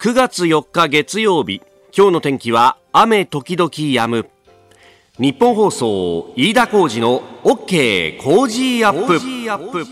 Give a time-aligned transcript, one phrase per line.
[0.00, 1.60] 9月4日月曜日
[1.94, 4.30] 今日の天気は雨時々止む。
[5.18, 9.90] ニッポン放送飯田浩司の OK Cozy Up。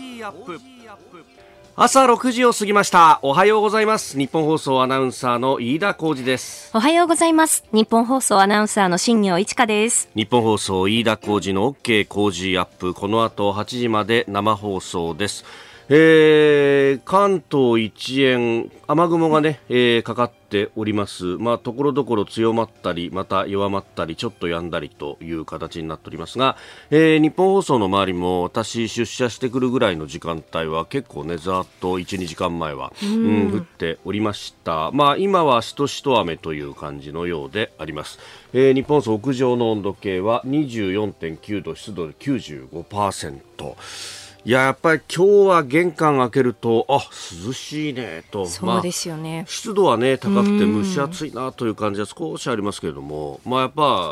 [1.75, 3.19] 朝6時を過ぎました。
[3.21, 4.17] おはようございます。
[4.17, 6.71] ニッポン放送アナウンサーの飯田浩司です。
[6.73, 7.63] おはようございます。
[7.71, 10.09] ニッポン放送アナウンサーの新行市佳です。
[10.15, 12.95] ニッポン放送飯田浩司の OK Cozy Up。
[12.95, 15.45] この後8時まで生放送です
[15.91, 21.23] えー、関東一円、雨雲がね、えー、かかっております。
[21.37, 26.57] まあ、ところどころ強まったり、また弱まったり、ちょっと止んだりという形になっておりますが、
[26.91, 34.91] えー、日本放送の周りも私出社してくるぐらいの時間帯は結構ね、ざっと1、2時間前は、うん、降っておりました。
[34.91, 38.19] まあ、今はしとしと雨という感じのようであります。
[38.53, 44.28] えー、日本放送屋上の温度計は24.9度、湿度で95%。
[44.49, 47.07] いややっぱり今日は玄関開けるとあ
[47.45, 48.47] 涼しいねと。
[48.47, 54.11] そうですよね、まあ、湿度はね高くて蒸し暑いなという感じは少しありますけれどもまあやっぱ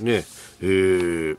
[0.00, 0.24] ね
[0.62, 1.38] えー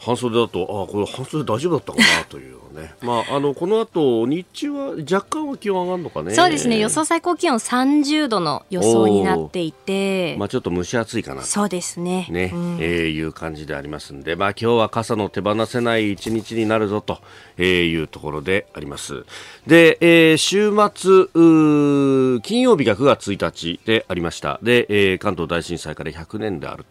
[0.00, 2.94] 半袖だとあこれ半袖大丈夫だったかなというね。
[3.00, 6.34] まああのこの後日中は若干は気温上がるのかね。
[6.34, 6.78] そうですね。
[6.78, 10.36] 予想最高気温30度の予想になっていて。
[10.36, 12.26] まあちょっと蒸し暑いかなそうですね。
[12.30, 14.36] ね、うん、えー、いう感じでありますんで。
[14.36, 17.20] まあ今日は傘の手放せない一日になるぞと
[17.62, 19.24] いうところであります。
[19.66, 24.58] で、えー、週末金曜日が9月1日でありました。
[24.62, 26.84] で、えー、関東大震災から100年である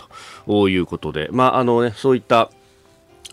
[0.48, 1.30] ということで。
[1.32, 2.50] まああのねそういった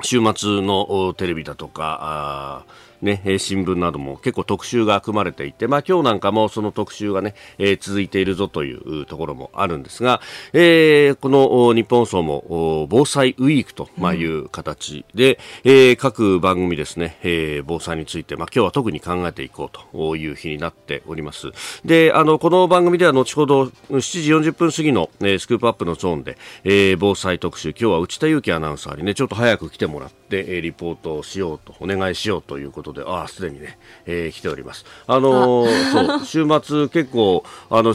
[0.03, 2.65] 週末のテレビだとか、
[3.03, 10.21] ね、新聞なども結構特集が組まれていて、まあ今日なんかもその特集がね、えー、続いているぞというところもあるんですが、
[10.53, 21.53] えー、この日本放送も防災ウィークという形で、うん、えー、各番組ですね、えー、防災について、まあ今日は特に考えていこうという日になっております。
[21.85, 24.01] で、あの、この番組では後ほど7
[24.43, 34.85] 時40分過ぎの、えー、スクープアップのゾーンで、えー、防災特集、今日は内田祐樹アナウンサーにね、ちょっと早く来てもらって、えー、リポートをしようと、お願いしようということで、ああ、すでにね、えー、来ております。
[35.07, 37.95] あのー、そう、週末結構、あの、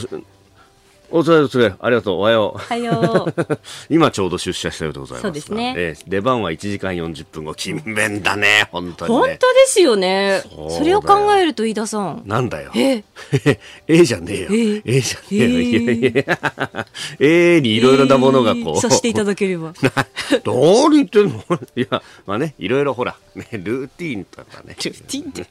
[1.10, 1.74] お疲れお疲れ。
[1.78, 2.18] ありがとう。
[2.18, 2.56] おはよう。
[2.56, 3.58] おはよう。
[3.88, 5.22] 今ちょうど出社したようでございます。
[5.22, 5.74] そうですね。
[5.76, 7.54] えー、出番は1時間40分後。
[7.54, 8.68] 勤勉だね。
[8.72, 10.42] 本当に、ね、本当ですよね。
[10.70, 12.22] それを考えると飯田さん。
[12.26, 12.72] なんだよ。
[12.74, 13.04] え？
[13.44, 14.48] え えじゃねえよ。
[14.50, 14.82] え？
[14.84, 15.48] えじゃねえよ。
[15.48, 16.86] いやいや。
[17.20, 18.80] ええにいろいろなものがこう。
[18.80, 19.72] させていただければ。
[20.42, 21.44] どう言ってんの
[21.76, 24.76] いや、まあね、いろいろほら、ね、ルーティンとかね。
[24.82, 25.46] ルーティンって。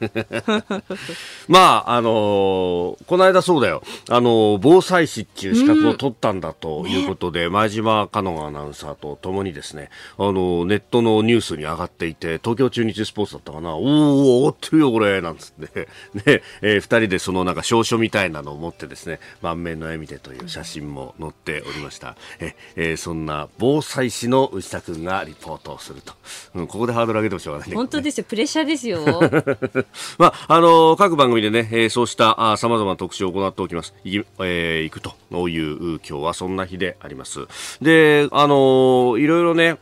[1.47, 3.81] まあ、あのー、この間そうだよ。
[4.09, 15.87] あのー、防災士っていう資格を取ったんだということで、うんね、前島香野アナウンサーとともにですね、あの、ネットのニュースに上がっていて、東京中日スポーツだったかな、おお、上がってるよ、これ、なんつって、
[16.25, 22.15] ね、えー、二人でそのなんか証書みたいなのを持ってですね、満面の笑みでという写真も載っておりました。
[22.39, 26.13] え、えー、そんな防災士の内田君がリポートをすると。
[26.55, 28.99] うん、ここでハードル上げてもしょうがない、ね、本当ですよ、 プレッシャーですよ。
[30.17, 33.93] まあ、あの、各番組でね、えー、そうしたあ様々な特集を行っておきます。
[34.03, 37.47] い、えー、行くとという今日はそんな日であります。
[37.81, 39.77] で、あのいろいろね、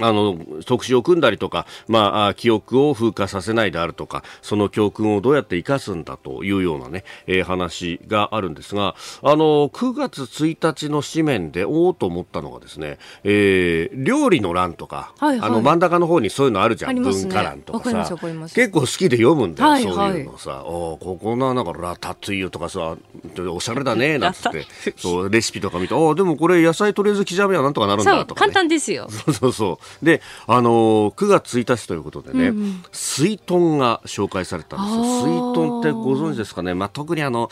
[0.00, 18.16] あの、特集を組んだりとか、まあ、記憶を風化させないであるとか、その教訓をどうやって生かすんだというようなね、えー、話があるんですが、あの、9月1日の紙面で、おおと思ったのがですね、えー、料理の欄とか、はいはい、あの、真ん中の方にそういうのあるじゃん、ね、文化欄とかさ、
[18.54, 22.96] 結構好きで読むんだよ、はいはい、そういうのさ、おここな、なんかラタトゥイユとかさ、
[23.50, 29.08] おしゃれだね、なんつって、そう、レシピとか見て、ああ、でもこれ野菜とりあえず刻めばなんとかなるんだとか、ね、簡単ですよ。
[29.10, 29.85] そうそうそう。
[30.02, 35.02] で、あのー、9月1日ということでね、うん、水遁が紹介されたんですよ。
[35.26, 36.74] 水遁ってご存知ですかね。
[36.74, 37.50] まあ、特にあの、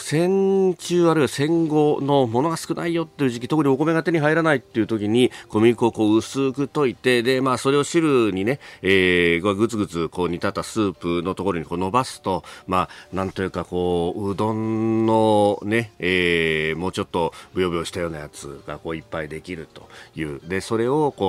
[0.00, 20.40] 戦中あるいは戦後のものが少ないよっていう時期、特にお米が手に入らないっていう時に、小麦粉をこう薄く溶いて、で、まあ、それを汁にね、えー、ぐつぐつこう煮立ったスープのところにこう伸ばすと、まあ、なんというかこう、うどんのね、えー、もうちょっとブヨブヨしたようなやつがこういっぱいできるという。
[20.44, 21.27] で、それをこう、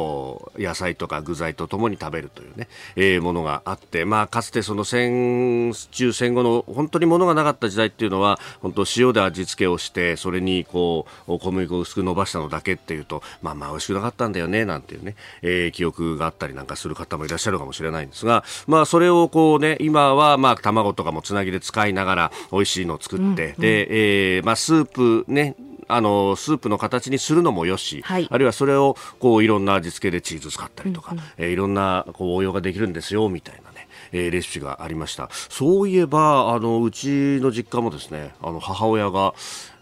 [0.58, 25.56] 野菜とか具材とともに食べるというね、えー、ものがあって、まあ、かつてその戦中戦後の本当に物がなかった時代っていうのは、本当塩で味付けをして、それにこう、小麦粉を薄く伸ばしたのだけっていうと、まあまあ美味しくなかったんだよね、なんていうね、えー、記憶があったりなんかする方もいらっしゃるかもしれないんですが、まあそれをこうね、今はまあ卵とかもつなぎで使いながら美味しいのを作って、うんうん、で、えー、まあスープね、
[25.90, 33.90] あのスープの形にするのもよし、はい、あるいはそれをこういろんな味付けでチーズ使ったりとか、うんうん、えー、いろんなこう応用ができるんですよみたいなね。
[34.12, 39.34] えー、レシピがありましたそういえばあのうちの実家もですねあの母親が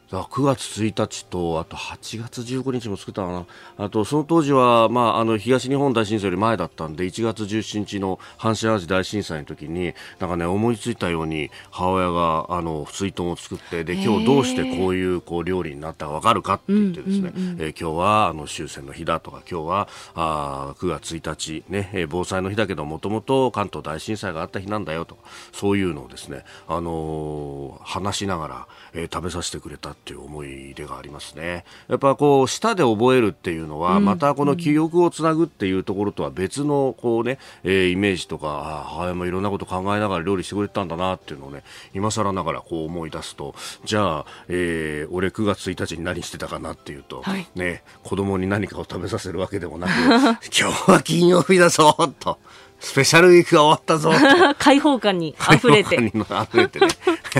[0.10, 3.46] 9月1日と、あと8月15日も作ったかな。
[3.78, 25.22] あと、その当時は、まあ、あの、東日本大震災より前だったんで、1月17日の阪神淡路大震災の時に、なんかね、思いついたように、母親が、あの、水筒を作って、で、今日どうしてこういう、こう、料理になったかわかるかって言ってですね、うんうんうん、えー、今日は、あの、終戦の日だとか、今日は、あ9月1日、ね、えー、防災の日だけど、もともと関東大震災があった日なんだよとか、
[25.52, 31.66] そういうのをですね、あのー、話しながら、えー、食べさせてくれたっていう思い出がありますね。
[31.88, 41.64] やっぱこう舌で覚えるっていうのは、またこの記憶をつなぐっていうところとは別のこうね、えー、イメージとか、母親もいろんなこと考えながら料理してくれたんだなっていうのをね、
[41.94, 43.56] 今更ながらこう思い出すと、
[43.86, 49.92] じゃあ、えー、俺9月1日に何してたかなっていうと、はい、ね、子供に何かを食べさせるわけでもなく、
[50.58, 52.38] 今日は金曜日だぞと。
[52.80, 54.12] スペシャルウィークが終わったぞ。
[54.60, 55.96] 開放感に溢れて。
[55.96, 56.88] 溢れてね。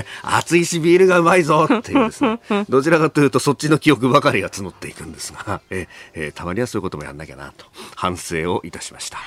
[0.22, 2.40] 暑いしビールがうまいぞっていうですね。
[2.68, 9.18] どちらかというとそっちの記憶ばかりが募っていくんですが、ええたまにはそういうこともやんなきゃなと反省をいたしました。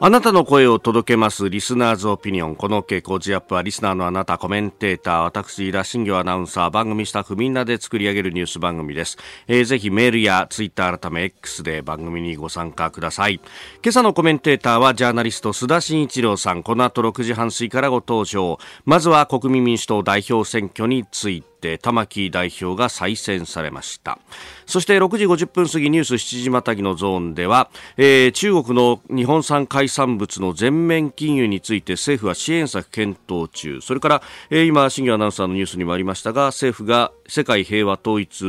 [0.00, 2.56] あなたの声を届けますリスナーズオピニオン。
[2.56, 9.16] この傾向ジアップはリスナーのあなた、コメンテーター、私、ラ新業アナウンサー、番組スタッフみんなで作り上げるニュース番組です。
[9.46, 13.34] えー、ぜひメールやツイッター改め X で番組にご参加ください。
[13.34, 16.64] 今朝のコメンテーターはジャーナリスト須田慎一郎さん。
[16.64, 18.58] この後6時半過ぎからご登場。
[18.84, 21.51] まずは国民民主党代表選挙について。
[21.62, 24.18] て玉木代表が再選されました。
[24.66, 33.80] そして6時50分過ぎニュース7時またぎのゾーンでは、えー、中国の日本産海産物の全面禁輸について政府は支援策検討中。
[33.80, 38.44] それから、えー、今新業アナウンサーのニュースにもありましたが政府が世界平和統一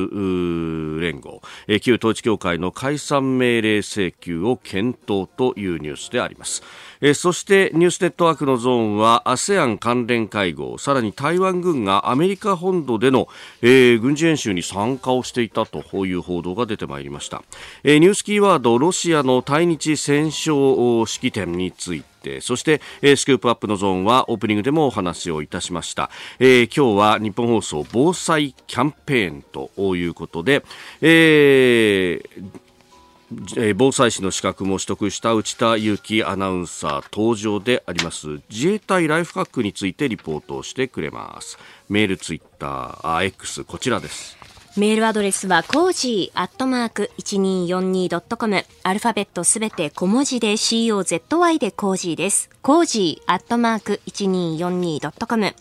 [1.00, 6.62] 連合、え、旧統一協会の解散命令請求を検討というニュースであります。
[7.00, 13.30] えそしてニュースネットワークのゾーンは ASEAN 関連会合さらに台湾軍がアメリカ本土での、
[13.62, 17.42] え、軍事演習に参加をしていたという報道が出てまいりました、
[17.86, 26.10] え、ニュースキーワードロシアの対日戦勝式典についてそして、えー、 Scoop Up のゾーンはオープニングでもお話をいたしました、
[26.40, 30.64] えー、今日はニッポン放送防災キャンペーンということで、
[31.02, 32.64] えー
[33.76, 38.42] 防災士の資格も取得した内田雄基アナウンサー登場であります。
[38.50, 41.58] 自衛隊ライフハックについてリポートをしてくれます。
[41.90, 44.38] メールツイッターあ X こちらです。
[44.76, 55.54] メールアドレスは cozy アットマーク 1242.com アルファベットすべて小文字で COZY で cozy です cozy アットマーク 1242.com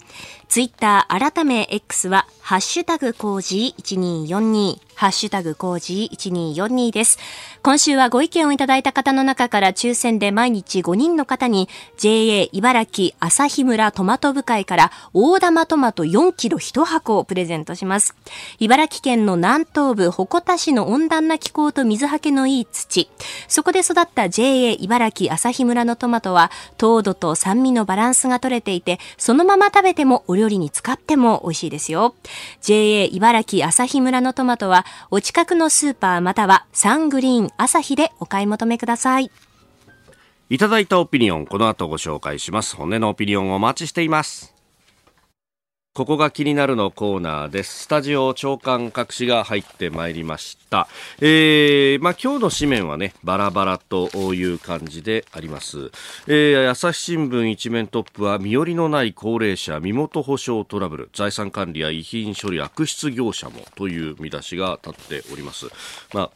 [0.49, 7.19] ツイッター改め X はハッシュタグコージー1242ハッシュタグコージー1242です。
[7.63, 18.15] 今週はご意見をいただいた方の中から抽選で毎日5人の方に JA 茨城朝日村トマト部会から大玉トマト4キロ1箱をプレゼントします。
[18.59, 23.09] 茨城県の南東部鉾田市の温暖な気候と水はけのいい土。
[23.49, 32.15] そこで育った JA 茨城朝日村のトマトは糖度と酸味のバランスが取れていて、そのまま食べてもお料理に使っても美味しいですよ。
[32.61, 39.31] JA 茨城朝日村のトマトはお近くのスーパーまたはサングリーン朝日でお買い求めください。
[40.51, 42.77] いただいたオピニオン、この後ご紹介します。
[42.77, 44.52] 骨のオピニオンをお待ちしています。
[45.95, 47.83] ここが気になるのコーナーです。
[47.83, 50.89] スタジオ長官隠しが入ってまいりました。
[51.21, 55.91] えー、まあ今日の紙面はね、バラバラという感じであります。
[56.29, 65.67] えー、朝日新聞一面トップは、身寄りのない高齢者身元保証トラブル、財産管理や遺品処理悪質業者もという見出しが立っております。
[66.15, 66.31] まあ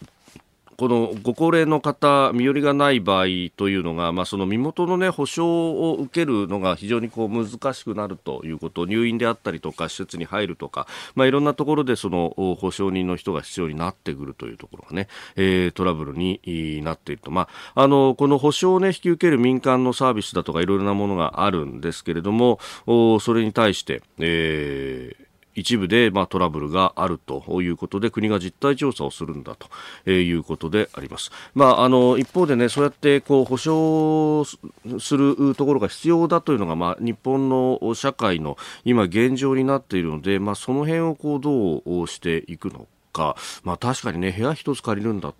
[0.77, 5.47] このご高齢の方、身寄りがない場合というのが、まあ、その身元の、ね、保証
[5.91, 25.26] を受けるのが非常にこう難しくなるということ、入院であったりとか、施設に入るとか、まあ、いろんなところでその保証人の人が必要になってくるというところがね、えー、トラブルになっていると、まあ、あのこの保証を、ね、引き受ける民間のサービスだとか、いろいろなものがあるんですけれども、それに対して、えー
[25.57, 29.57] 一部で、まあ、トラブルがあるということで国が実態調査をするんだ
[30.05, 31.33] ということであります。
[31.55, 45.35] まあ、あの一方で、ね、そうやってこう保証するところが必要だというのが、まあ、日本の社会の今現状になっているので、まあ、その辺をこうどうしていくのか、まあ、確かにね部屋一つ借りるんだっ、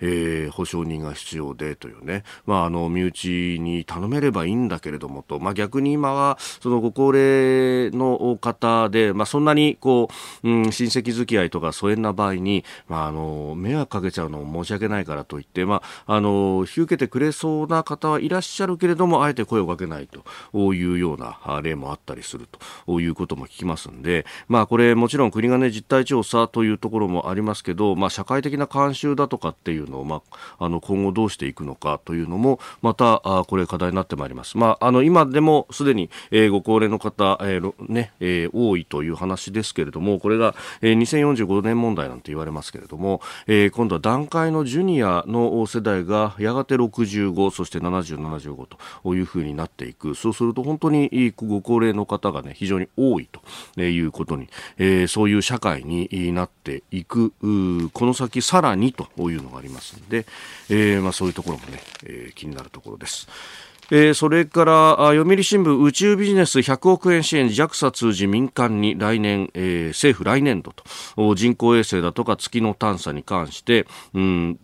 [0.00, 10.08] えー、保証人が必要でというね、まあ、あの身内に頼めればいいんだけれどもと、まあ、逆に今はそのご高齢の方で、まあ、そんなにこ
[10.42, 20.24] う、うん、親戚付き合いとか疎遠な場合に、まあ、あの迷惑かけちゃうのも申し訳ないからといって、まあ、あの引き受けてくれそうな方はいらっしゃるけれどもあえて声をかけないと。
[20.74, 22.48] いうような例もあったりする
[22.86, 23.00] と。
[23.00, 30.22] いうことも聞きますんで、まあ、これもちろん国が、ね、実態調査というところもありますけど、まあ、社会的な慣習だとかっていうのを、ま
[30.58, 34.58] あ、あの今後どうしていくのかというのもまたあこれ課題になってまいります。
[34.58, 48.66] まあ、あの今でもすでに、えー、ご高齢の方、えーねえー、多いという話ですけれどもこれが、えー、2045年問題なんて言われますけれども、えー、今度は段階のジュニアの世代がやがて65そして70、75
[49.02, 53.28] というふうになっていくそうすると本当にご高齢の方が、ね、非常に多い
[53.76, 60.26] ということに、えー、そういう社会になっていくこの先さらにというのがありますので、
[60.68, 63.28] えーまあ、そういうところもね、えー、気になるところです。
[63.90, 70.72] えー、それから読売新聞宇宙ビジネス100億円支援 JAXA 通じ民間に来年、えー、政府来年度
[71.16, 74.58] と人工衛星だとか月の探査に関して、うん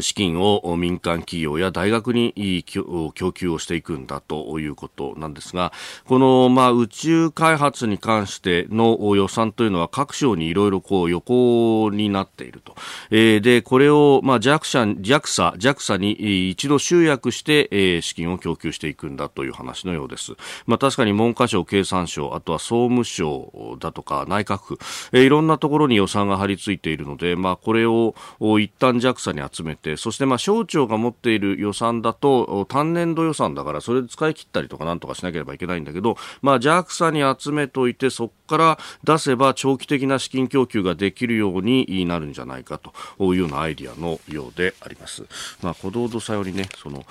[0.00, 5.72] 資金を民間企業や大学に供給をしていくんだということなんですが、
[6.06, 12.74] この、まあ、宇宙開発に関しての予算というのは各省にいろいろこう横になっていると。
[13.10, 20.32] えー、で、これを、まあ、JAXA、JAXA、に一度集約して、えー、資金を供給していくんだという話のようです。
[20.66, 24.78] まあ、確かに文科省、経産省、あとは総務省だとか内閣府、
[25.12, 28.14] えー、いろんなところに予算が張り付いているので、まあ、これを
[28.58, 45.24] 一旦 JAXA に集めて、そしてまあ省庁が持っている予算だと単年度予算だからそれで使い切ったりとかなんとかしなければいけないんだけど、まあ、JAXA に集めといてそこから出せば長期的な資金供給ができるようになるんじゃないかというようなアイディアのようであります。
[45.62, 47.04] まあ、鼓動とさよりねその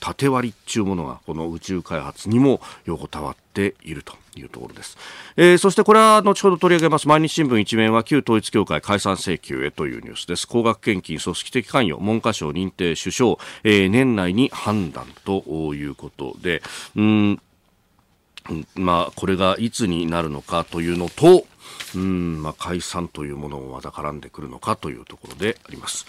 [0.00, 4.98] 縦割りっていうものがこの宇宙開発にも横たわっているというところです、
[5.36, 7.08] えー、そしてこれは後ほど取り上げます。
[7.08, 10.46] 毎日新聞一面は旧統一教会解散請求へというニュースです。
[10.46, 16.62] 高額献金組織的関与文科省認定首相、えー、年内に判断ということで
[16.96, 17.40] うん
[18.74, 21.46] まあこれがいつになるのかというのと
[21.94, 26.06] うんまあ、解散というものもまた絡んでくるのかというところであります、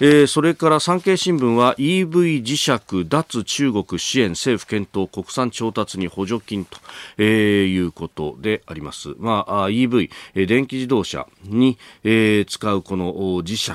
[0.00, 6.78] えー、それから産経新聞は EV 磁石脱中国支援政府検討国産調達に補助金と、
[7.18, 10.10] えー、いうことであります、まあ、EV、
[10.46, 13.72] 電気自動車に、えー、使うこの磁石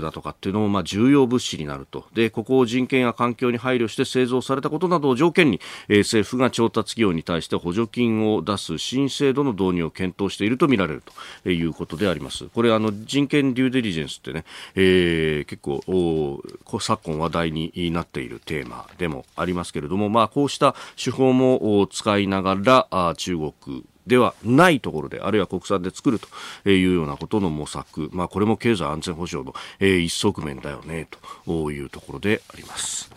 [0.00, 2.06] だとかっていうのも、まあ、重要物資になると。
[2.14, 11.02] でここを人権や環境に配慮して製造されたことなどを条件に、えー、政府が調達企業に対して補助金を出す新制度の導入を検討しているととみられる
[11.44, 12.46] ということであります。
[12.48, 14.44] これあの人権デューデリジェンスってね、
[14.74, 16.42] えー、結構
[16.80, 31.08] 昨今話題になっているテーマでもありますけれども、まあ、こうした手法も使いながらあ中国ではないところで、あるいは国産で作るというようなことの模索、まあ、これも経済安全保障の、えー、一側面だよね、
[31.44, 33.10] というところであります。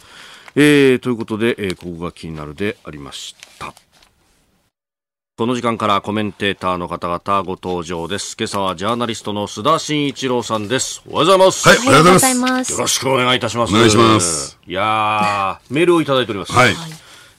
[0.56, 3.74] えー、ということで、えー、ここが気になるでありました。
[5.40, 8.36] この時間からコメンテーターの方々ご登場です。
[8.38, 11.02] 今朝はジャーナリストの須田慎一郎さんです。
[11.08, 11.70] おはようございます。
[11.70, 12.74] はい、おはようございます。
[12.74, 13.74] よろしくお願いいたします。
[13.74, 14.60] お願いします。
[14.68, 16.52] いやメールをいただいております。
[16.52, 16.74] はい。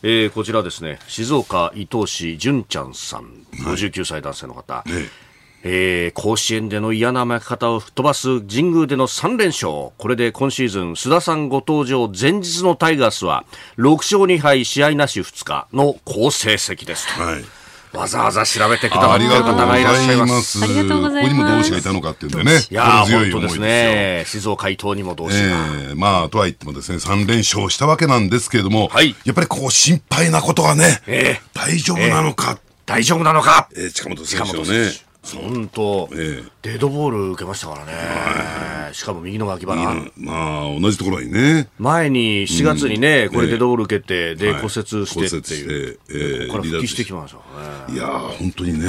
[0.02, 4.76] えー、こちらですね、静岡伊東市純ちゃんさん、59歳男性の方。
[4.76, 4.90] はい
[5.62, 9.90] えー、甲子園での嫌な負け方を吹っ飛ばす神宮での3連勝。
[9.98, 13.44] これで今シーズン、須田さんご登場前日のタイガースは、
[13.76, 17.06] 6勝2敗試合なし2日の好成績です。
[17.08, 17.59] はい。
[17.92, 20.62] わざわざ調べてくださってる方がいらっしゃいます。
[20.62, 21.36] ありがとうございます。
[21.36, 22.60] ここにも同志がいたのかっていうんでね。
[22.70, 24.24] いや本当ですね。
[24.26, 25.42] 静岡伊東にも同志が。
[25.42, 32.52] えー、まあ、とは言ってもですね、3連勝したわけなんですけれども、はい、やっぱりこう心配なことがね、えー、大丈夫なのか。
[32.52, 33.68] えー、大丈夫なのか。
[33.74, 35.09] えー、近本選手ね。
[35.36, 39.76] 本当、ええ、デッドボール受けましたからね、しかも右の脇腹、
[40.16, 47.94] まあ、同じところにね、前に7月にね、うん、これ、デッドボール受けて、で、骨折してっていう、えー、ここから復帰してきましたね。
[47.94, 48.86] いや本当にね、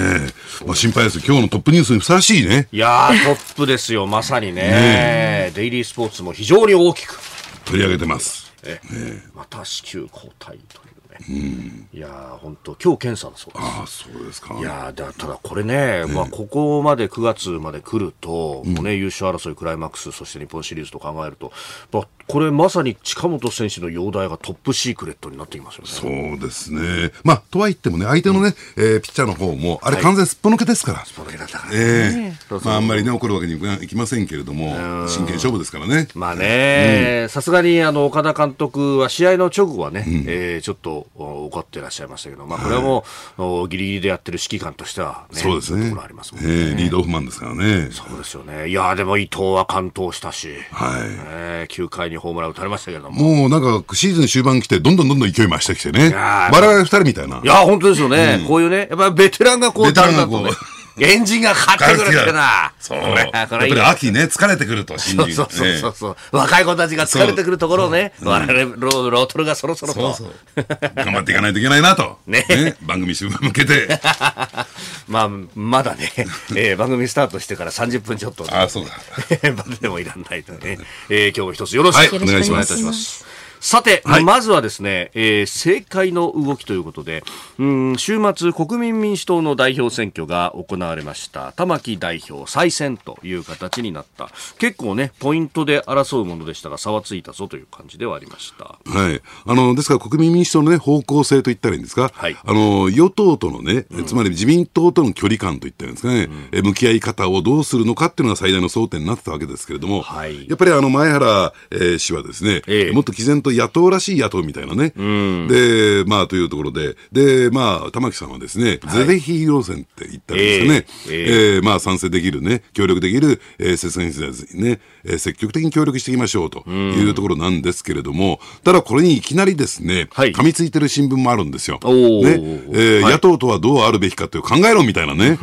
[0.65, 2.67] まあ、心配です、今日のトップニュースにふさわしいね。
[2.71, 4.61] いやトップですよ、まさにね。
[4.61, 7.19] ね、デイリースポーツも非常に大きく。
[7.65, 8.51] 取り上げてます。
[8.63, 10.90] ええ、また子宮交代という。
[11.29, 14.05] うん、いや本当今日検査だそうです。
[14.07, 14.55] あそうですか。
[14.59, 21.51] いやだただこれね、まあここまで9月まで来ると、もうね優勝争いクライマックスそして日本シリーズと考えると、
[21.91, 25.89] まあ、これまさに近本選手の容体がトップシークレットになっていますよね。
[25.89, 27.11] そうですね。
[27.25, 31.05] まあ、とはいってもね、相手のね、うん、えー、ピッチャーの方も、あれ完全すっぽ抜けですから。
[31.05, 31.77] すっぽ抜けだったから、ね。
[31.77, 34.69] ええー、まあ、あんまりね、怒るわけにいきませんけれども、
[35.09, 36.07] 真剣勝負ですからね。
[36.15, 43.03] まあね、さすがに、あの、岡田監督は試合の直後はね、うん、えー、ちょっと怒ってらっしゃいましたけど、まあ、これはも
[43.39, 45.89] う、はい、ギリギリでやってる指揮官としては、ね、そうですね。
[45.89, 46.49] ところありますもんね。
[46.49, 47.89] えー、リードオフマンですからね。
[47.91, 48.69] そうですよね。
[48.69, 51.01] いや、でも伊藤は完投したし、はい。
[51.27, 53.35] えー、9回にホームラン打たれましたけども。
[53.35, 56.13] もうなんか、シーズン終盤来て、どんどんどんどん勢い増してきてね。
[56.13, 57.41] 我々二人みたいな。
[57.43, 58.37] いや、本当ですよね。
[58.41, 60.51] うん、こういうね、やっぱりベテランがこう、ベテランがこう、ね、
[60.99, 62.73] エンジンがかかってくるってな。
[62.79, 62.99] そう。
[62.99, 65.31] やっぱり秋ね、疲れてくると、新人。
[65.33, 66.15] そうそうそうそう。
[66.31, 70.13] 若い子たちが疲れてくるところをね、我々ロロートルがそろそろと。
[70.13, 70.65] そうそう。
[70.95, 72.19] 頑張っていかないといけないなと。
[72.27, 72.75] ね。
[72.81, 73.99] 番組終盤向けて。
[75.07, 76.11] まあ、まだね、
[76.55, 78.45] えー、番組スタートしてから30分ちょっと。
[78.51, 78.91] あ、そうだ。
[79.55, 80.77] まだでもいらないとね。
[81.09, 83.30] えー、今日も一つよろしくお願いします。
[83.61, 87.23] さて、はい、まずはですね、えー、政界の動きということで、
[87.59, 91.51] うん、週末、国民民主党の代表選挙が行われました。
[91.51, 94.31] 玉木代表再選という形になった。
[94.57, 98.79] 結構ね、ポイントで争うものでしたが、差はついたぞという感じではありました。
[98.83, 99.21] はい。
[99.45, 114.93] あの、ですから国民民主党のね、方向性といったらいいんですか、はい、あの、与党とのね、つまり自民党との距離感といったらいいんですかね、うん、向き合い方をどうするのかっていうのが最大の争点になってたわけですけれども、はい、やっぱりあの、前原、えー、氏はですね、えー、もっと毅然と野党らしい野党みたいなね。
[114.95, 131.79] うん、で、まあ、というところで、で、まあ、玉木さんはですね、はい、ぜひ路線って言ったんですかね、えー、えー、まあ、賛成できるね、協力できる、えー、接戦にね、えー、積極的に協力していきましょうというところなんですけれども、ただこれにいきなりですね、はい、噛みついてる新聞もあるんですよ。
[131.83, 131.89] ね。
[131.89, 135.37] えー、はい、野党とはどうあるべきかという考えろみたいなね。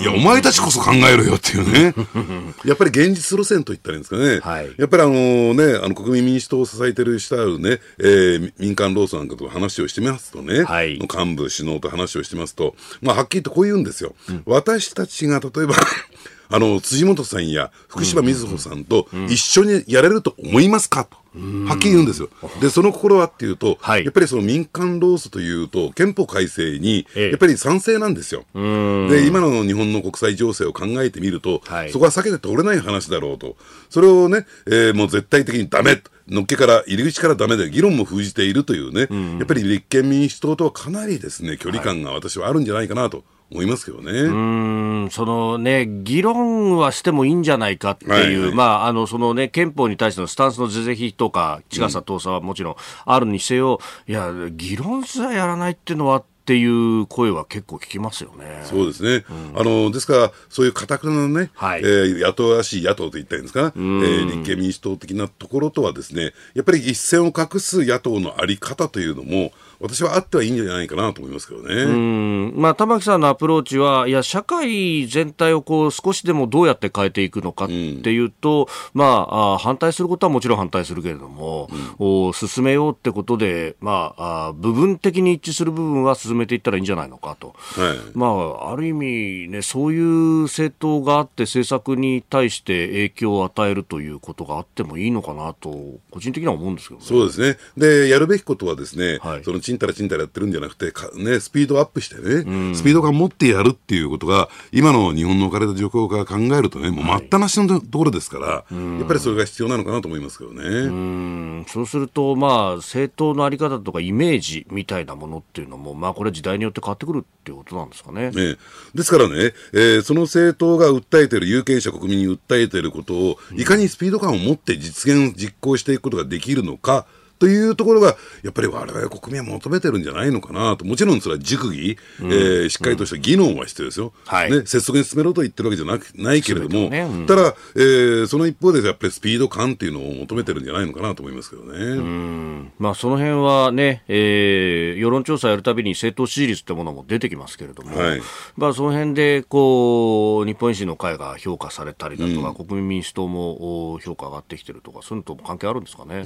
[0.00, 1.94] いや、お前たちこそ考えろよっていうね。
[2.64, 4.40] やっぱり現実路線といったらいいんですかね。
[4.40, 14.14] はい、やっぱりあのね、あの国民民主党を支えてる人あるね、えー、民間労組なんかと話をしてますとね、はい、幹部首脳と話をしてますと、まあはっきりとこう言うんですよ。
[14.28, 15.74] うん、私たちが例えば
[16.50, 21.23] あの、辻元さんや福島みずほさんと一緒にやれると思いますかと。
[21.66, 22.28] はっきり言うんですよ。
[22.60, 28.44] で、その心はっていうと、はい、やっぱりその民間労組というと、憲法改正に、やっぱり賛成なんですよ。
[28.54, 33.56] で、今の日本の国際情勢を考えてみると、はい、そこは避けて通れない話だろうと。
[33.90, 36.00] それをね、えー、もう絶対的にダメ。
[36.26, 43.24] のっけから、入り口からダメで、議論も封じているというね、やっぱり立憲民主党とはかなりですね、距離感が私はあるんじゃないかなと。
[43.50, 44.10] 思いますけどね。
[44.10, 58.60] うん、そのね、議論はしてもいいんじゃないかっていう、はいはい、まあ、あの、そのね、憲法に対してのスタンスの是々非とか、近さ遠さはもちろんあるにせよ、うん、いや、議論すらやらないっていうのは、っていう声は結構聞きますよね。
[58.64, 59.24] そうですね。
[59.54, 71.74] うん、あの、ですから、そういう堅くなね、はい、えー、野党らしい野党と言ったらいいんですか、えー、立憲民主党的なところとはですね、やっぱり一線を画す野党のあり方というのも、私はあってはいいんじゃないかなと思いますけどね。
[71.82, 72.54] うん。
[72.56, 87.54] まあ、玉木さんのアプローチは、いや、社会全体をこう少しでもどうやって変えていくのかっていうと、うん、まあ、反対することはもちろん反対するけれども、うん、進めようってことで、まあ、部分的に一致する部分は進めていったらいいんじゃないのかと。
[87.56, 95.70] はい、まあ、ある意味ね、そういう政党があって政策に対して影響を与えるということがあってもいいのかなと、
[96.10, 97.06] 個人的には思うんですけどね。
[97.06, 97.58] そうですね。
[97.76, 110.64] で、やるべきことはですね、はい、そのちんたらちんたらやってるんじゃなくて、ね、スピードアップしてね、スピード感持ってやるっていうことが、今の日本の置かれた状況から考えるとね、もう待ったなしのところですから、はい、やっぱりそれが必要なのかなと思いますけどね。
[110.64, 118.30] うそうすると、まあ、政党のあり方とかイメージみたいなものっていうのも、まあ、これ時代によって変わってくるっていうことなんですかね。
[118.30, 118.56] ね
[118.94, 127.04] ですからね、えー、その政党が訴えている、有権者国民に訴えていることを、いかにスピード感を持って実現、実行していくことができるのか、
[127.38, 137.00] というところが、やっぱり我々国民は求めてるんじゃないのかなと、もちろんそれは熟議、うん、えー、しっかりとした議論は必要ですよ、うん、ね、拙速に進めろと言ってるわけじゃなくないけれども、ね。
[137.00, 142.70] うん、ただ、えー、その一方で、やっぱりスピード感っていうのを求めてるんじゃないのかなと思いますけどね。
[142.78, 148.22] まあ、その辺はね、えー、世論調査やるたびに政党支持率ってものも出てきますけれども、はい、
[148.56, 156.24] まあ、その辺でこう日本維新の会が評価されたりだとか、国民民主党も評価上がってきてるとか、そういうのと関係あるんですかね。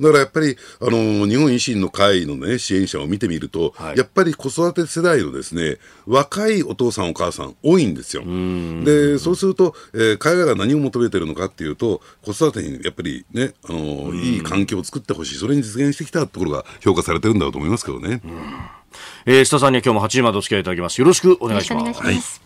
[0.00, 8.22] だからやっぱりあの日本維新の会の、ね、支援者を見てみると、はい、やっぱり子育て世代のですね若いお父さん、お母さん、多いんですよ。
[8.84, 18.20] でそうすると、えー、海外が何を求めてるのかっていうと、子育てにやっぱりね、あのいい環境を作ってほしい、それに実現してきたところが評価されてるんだろうと思いますけどね。
[19.26, 21.00] えー、須田さんには今日も8時までお付き合いいただきます。
[21.00, 22.45] よろしくお願いします。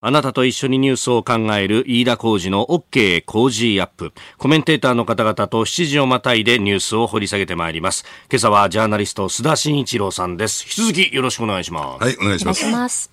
[0.00, 4.12] あなたと一緒にニュースを考える飯田浩二の OK 工事アップ。
[4.36, 8.04] コメンテーターの方々と7時をまたいでニュースを掘り下げてまいります。
[8.30, 10.62] 今朝はジャーナリスト須田慎一郎さんです。
[10.62, 12.04] 引き続きよろしくお願いします。
[12.04, 12.64] はい、お願いします。
[12.70, 13.10] ます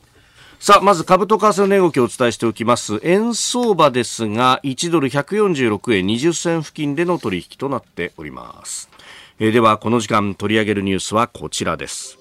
[0.60, 3.00] さあ、まず株と為替の値動きをお伝えしておきます。
[3.02, 8.92] 円相場ですが、1ドル146円20銭付近での取引となっております。
[9.40, 12.20] えー、では、この時間取り上げるニュースはこちらです。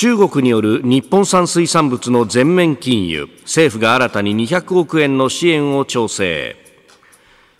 [0.00, 3.28] 中国による日本産水産物の全面禁輸。
[3.42, 6.56] 政府が新たに200億円の支援を調整。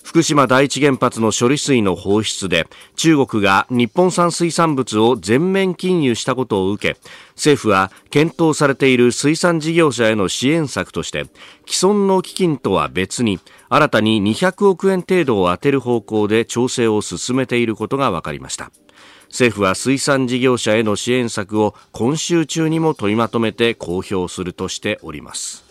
[0.03, 7.01] 福島第一原発の処理水の放出で中国が日本産水産物を全面禁輸したことを受け
[7.37, 11.25] 政府は検討されている水産事業者への支援策として
[11.67, 18.73] 既存の基金とは別に新たに200億円程度を充てる方向で調整を進めていることが分かりました。
[19.31, 25.65] 政府は水産事業者への支援策を今週中にも取りまとめて公表するとしております。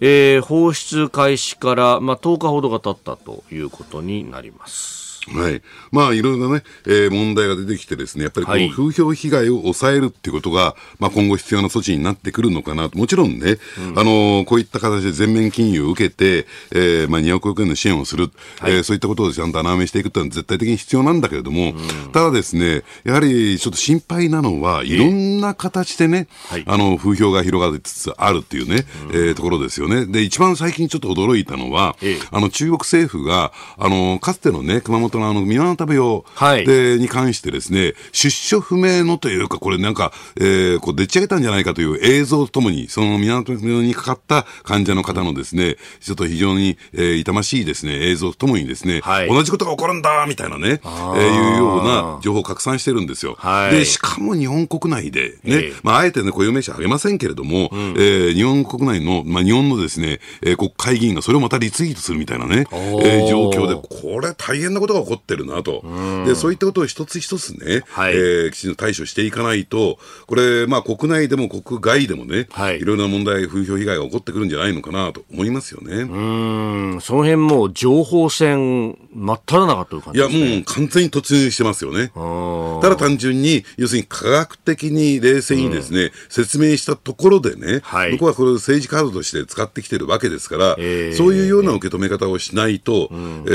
[0.00, 5.13] えー、放出開始から、まあ、10日ほどが経ったということになります。
[5.32, 5.62] はい。
[5.90, 12.98] まあ、いろいろなね、えー、問題が出てきてですね、やっぱりこの風評被害を抑えるっていうことが、はい、まあ、今後必要な措置になってくるのかなと。
[12.98, 24.96] もちろんね、うん、あのー、こういった形で全面金融を受けて、えー、まあ、200億円の支援をする、はい、えー、そういったことをちゃんと穴埋めしていくっていうのは絶対的に必要なんだけれども、うん、ただですね、やはりちょっと心配なのは、い。
[24.96, 30.06] ろんな形でね、はい、あの、風評が広がりつつあるっていうね、うん、えー、ところですよね。
[30.06, 31.96] で、一番最近ちょっと驚いたのは、
[32.30, 36.24] あの、中国政府が、あの、かつてのね、熊本のあの、ミワナ食べ用
[36.64, 53.36] で、に関してですね、出所不明のというか、これなんか、えー、こう、でっち上げたんじゃないかという映像とともに、そのミワナ食べ用にかかった患者の方のですね、ちょっと非常に、えー、痛ましいですね、映像とともにですね、はい、同じことが起こるんだみたいなね、えー、いうような情報を拡散してるんですよ。
[53.38, 65.84] はい、で、しかも日本国内で、ね、えー、まあ、あえてね、固有名詞あげませんけれども、うん、えー、日本国内の、まあ、日本のですね、えー、国会議員がそれをまたリツイートするみたいなね、えー、状況で、これ大変なことが起こってるなと。
[66.26, 76.02] で、そういったことを一つ一つね、はい、えー、きちんと対処していかないと、これ、まあ、国内でも国外でもね、はい、いろいろな問題、風評被害が起こってくるんじゃないのかなと思いますよね。
[76.02, 82.10] うん、その辺も情報戦、真っ只中という感じ、ね、いや、もう完全に突入してますよね。
[82.82, 93.50] ただ単純に、要するに科学的に冷静にですね、うん、説明したところでね、はい、向こうはこれを政治カードとして使ってきてるわけですから、えー、そういうような受け止め方をしないと、えー、え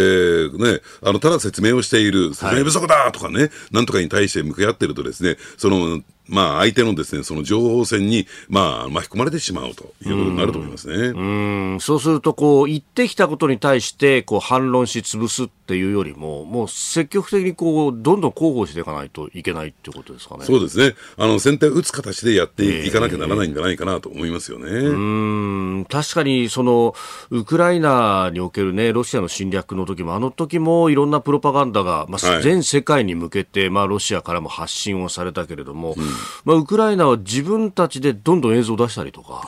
[0.56, 11.08] ー、ね、あの、ただ説明をしている、説明不足だとかね、なんとかに対して向き合ってるとですね、その、まあ、相手のですね、その情報戦に、まあ、巻き込まれてしまうということになると思いますね。
[11.08, 20.46] うん、そうすると、こう、言ってきたことに対して、こう、反論し潰すっていうよりも、もう積極的にこう、どんどん広報していかないといけないっていうことですかね。
[20.46, 20.94] そうですね。
[21.18, 24.68] あの、先手を打つ形でやっていかなきゃならないんじゃないかなと思いますよね。
[24.70, 26.94] えー、うん、確かに、その、
[27.32, 39.48] ウクライナにおけるね、ロシアの侵略の時も、あの時もいろんなプロパガンダが、まあ、全世界に向けて、まあ、ロシアからも発信をされたけれども、うんまあ、ウクライナは自分たちでどんどん映像を出したりとか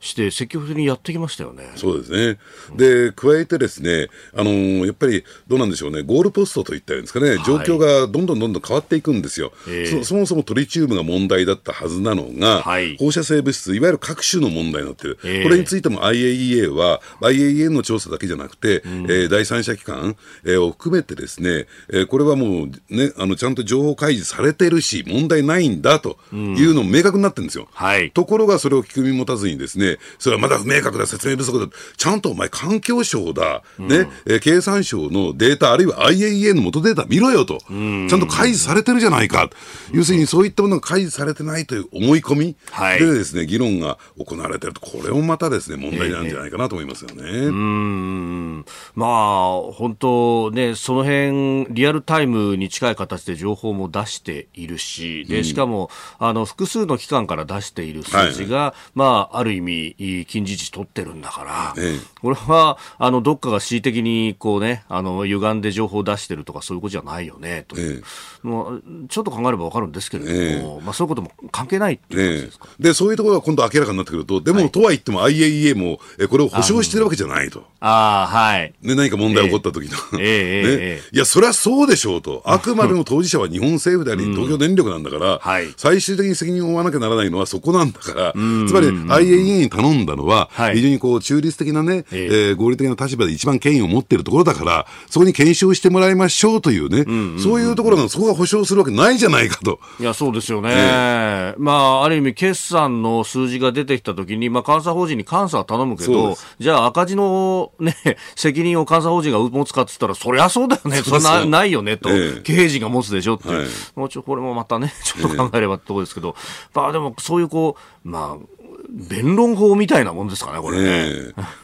[0.00, 1.70] して、積極的にやってきましたよね。
[1.76, 2.38] そうですね。
[2.76, 9.52] で、加えてですね、あのー、やっぱりどうなんでしょうね、ゴールポストといったんですかね、状況がどんどんどんどん変わっていくんですよ。
[9.64, 15.18] はい、そそもそもトリチウムが問題だったはずなのが、はい、放射性物質、いわゆる各種の問題になってる。
[15.22, 27.68] これについても IAEA は、IAEA の調査だけじゃなくて、うん、えー、第三者機関、えー、を含めてですね、えー、これはもうね、あの、ちゃんと情報開示されてるし、問題ないんだとというのも明確になってるんですよ。
[27.72, 39.50] はい、ところがそれを聞く耳持たずにですね、それはまだ不明確だ、説明不足だ、ちゃんとお前環境省だ、ね、え経産省のデータ、あるいは IAEA の元データ見ろよと、ちゃんと開示されてるじゃないか、
[39.92, 42.56] 要するにそういったものが開示されてないという思い込み。
[42.98, 47.22] でですね、議論が行われてると、これもまたですね、問題なんじゃないかなと思いますよね。
[47.24, 48.64] えー、うん。
[48.94, 55.88] まあ、本当ね、その辺リアルタイムに近い形で情報も出しているし、でしかも、うん、
[56.18, 68.02] あの複数の機関から出している数字が、はい、まあ、ある意味、近似値取ってるんだから、ええ、これはあのどっかが恣意的にこう、ね、あの歪んで情報を出してるとか、そういうことじゃないよねという、
[68.44, 77.64] え、もうちょっと考えれば分かるんですけれども、まあ、そういうことも関係ないっていうですか、でそういうところが今度明らかになってくると、でも、はい、とは言っても IAEA もこれを保証してるわけじゃないと。
[77.80, 97.04] あはい、ね、何か問題起こった時の、えね、いや、それはそうでしょうと、あくまでも当事者は日本政府であり、東京電力なんだから、はい、最終的に責任を負わなきゃならないのはそこなんだから、つまり IAEA に頼んだのは、非常にこう中立的なね、えー、合理的な立場で一番権威を持っているところだから、そこに検証してもらいましょうというね、
[97.42, 99.80] そういうところがそこが保証するわけないじゃないかと。
[99.98, 100.72] いや、そうですよね。
[100.72, 107.96] ねまあ、ある意味、決算の数字が出てきたときに、まあ、監査法人に監査は頼むけど、じゃあ赤字のね、
[108.36, 113.66] 責任を監査法人が持つかっつったら、そりゃそうだよね、それなないよねと、ええ、刑事が持つでしょって、はい、
[113.96, 118.46] もうちょこれもまたね、ちょっと考えればってところですけど、え、まあでもそういうこう、まあ、
[118.88, 120.84] 弁論法みたいなもんですかね、これね。
[120.86, 120.88] え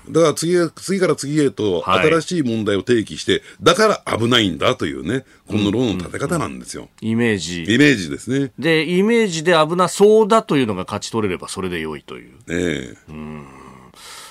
[0.09, 7.65] ー、だから次次から次へと新しい問題を提起して、はい、だから危ないんだというね、この論の立て方なんですよ、うんうん、イメージ。
[7.65, 8.53] イメージですね。
[8.59, 12.33] で、イメージで危なそうだというのが勝ち取れればそれで良いという。
[12.49, 13.45] ええー、うん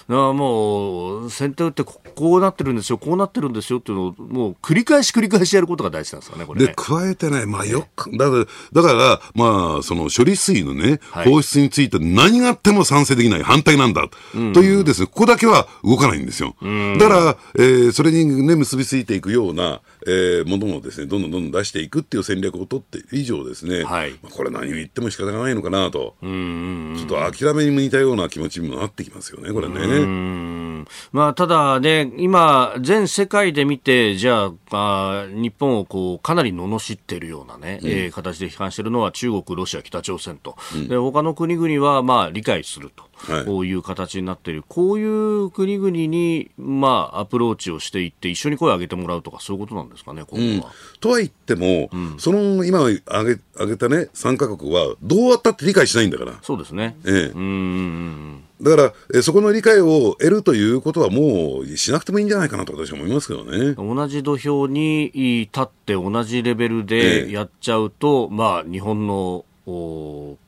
[0.08, 2.02] もう、先手打ってこ
[2.38, 14.10] うなってるんですよ、こうなってるんですよっていうのを、もう繰り返し繰り返しやることが大事なんですかね、これ、ね、で、加えてね、まあよく、だから、だから、まあ、その処理水のね、放出について何があっても賛成できない、反対なんだ、
[14.54, 16.56] というですね、ここだけは動かないんですよ。
[17.00, 30.86] だから、えー、それにね、結びついていくような、えー、ものをですね、どんどんどんどん出していくっていう戦略を取って以上ですね、はい、これ何を言っても仕方がないのかなと、ちょっと諦めに似たような気持ちにもなってきますよね、これね。
[31.12, 43.08] まあ、ただね、今、全世界で見て、じゃあ、あ日本をこうかなり罵っているようなね、うん、えー、形で批判しているのは中国、ロシア、北朝鮮と、うん、で他の国々はまあ理解すると。
[43.46, 50.72] こういう形になっている、こういう国々に、まあ、アプローチをしていって、一緒に声を上げてもらうとか、そういうことなんですかね、今後は。
[50.94, 53.02] うん、とは言っても、うん、その今挙
[53.36, 56.34] げ挙げたね、3か国は、どうあったって理解しないんだから。
[56.44, 56.96] そうですね。
[57.06, 58.44] ええ、うん。
[58.62, 63.74] だから、えそこの理解を得るということはもうしなくてもいいんじゃないかなと私は思いますけどね。
[63.76, 69.46] 同じ土俵に立って同じレベルでやっちゃうと、ええ、まあ日本の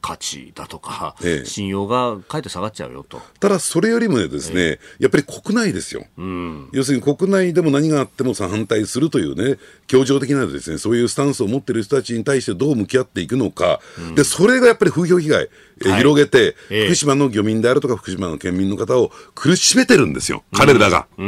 [0.01, 3.21] 価値だとか、ええ、信用がかえって下がっちゃうよと。
[3.41, 15.49] ただ、それよりもですね、え、やっぱり国内ですよ、うん、要するに国内でも何があっても反対するというね、協調的なですね、そういうスタンスを持っている人たちに対してどう向き合っていくのか、うん、でそれがやっぱり風評被害、
[15.85, 16.55] え、はい、広げて、
[16.85, 21.07] 福島の漁民であるとか、福島の県民の方を苦しめてるんですよ、彼らが。
[21.17, 21.23] こ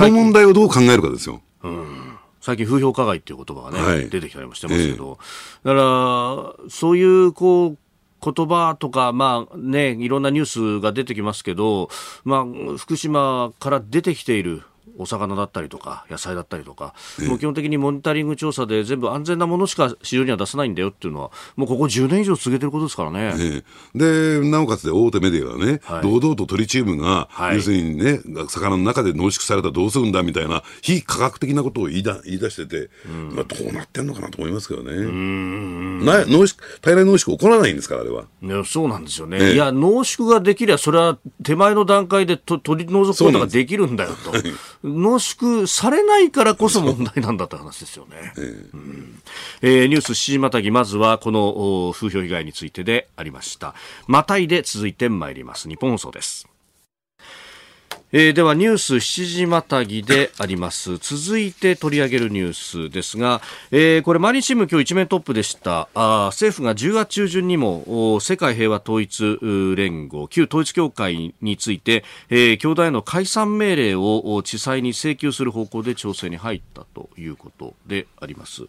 [0.00, 1.40] の問題をどう考えるかですよ。
[1.62, 2.05] うん
[2.46, 5.18] 最近風評加害っていう言葉がね、はい、出てきたりもしてますけど、
[5.64, 7.78] えー、だから、そういうこう、
[8.22, 11.90] 言葉とか、まあね、いろんなニュースが出てきますけど、
[12.22, 12.44] まあ、
[12.78, 14.62] 福島から出てきている
[14.98, 16.94] お魚だったりとか野菜だったりとか、
[17.26, 23.34] もう基本的にモニタリング調査で全部安全なものしか市場には出さないんだよっていうのは、もうここ10年以上続けてることですからね。
[23.34, 34.96] ねで、なおかつで大手メディアがね、はい、堂々とトリチウムが、はい、要するにね、魚の中で濃縮されたらどうするんだみたいな、非科学的なことを言いだ言い出してて、うん、まあ、どうなってんのかなと思いますけどね。
[36.04, 38.24] な濃縮体内濃縮起こらないんですから、あれは。
[38.42, 39.52] いやそうなんですよね。
[39.52, 44.32] いや、濃縮ができりゃ、それは手前の段階でと取り除くことができるんだよと。
[44.86, 48.32] 濃縮されないからこそ問題なんだって話ですよね。
[48.36, 49.22] えーうん、
[49.62, 53.74] えー、ニュース7時またぎ、まずはこの風評被害についてでありました。
[54.06, 55.68] またいで続いてまいります。
[55.68, 56.48] 日本放送です。
[58.18, 60.96] えー、ではニュース7時またぎであります。
[60.96, 65.90] 続いて取り上げるニュースですが、えー、これ毎日新聞今日一面トップでした。
[65.94, 69.38] あ政府が10月中旬にも世界平和統一
[69.76, 78.62] 連合旧統一協会について、えー、教団への解散命令を地裁に請求する方向で調整に入ったということであります。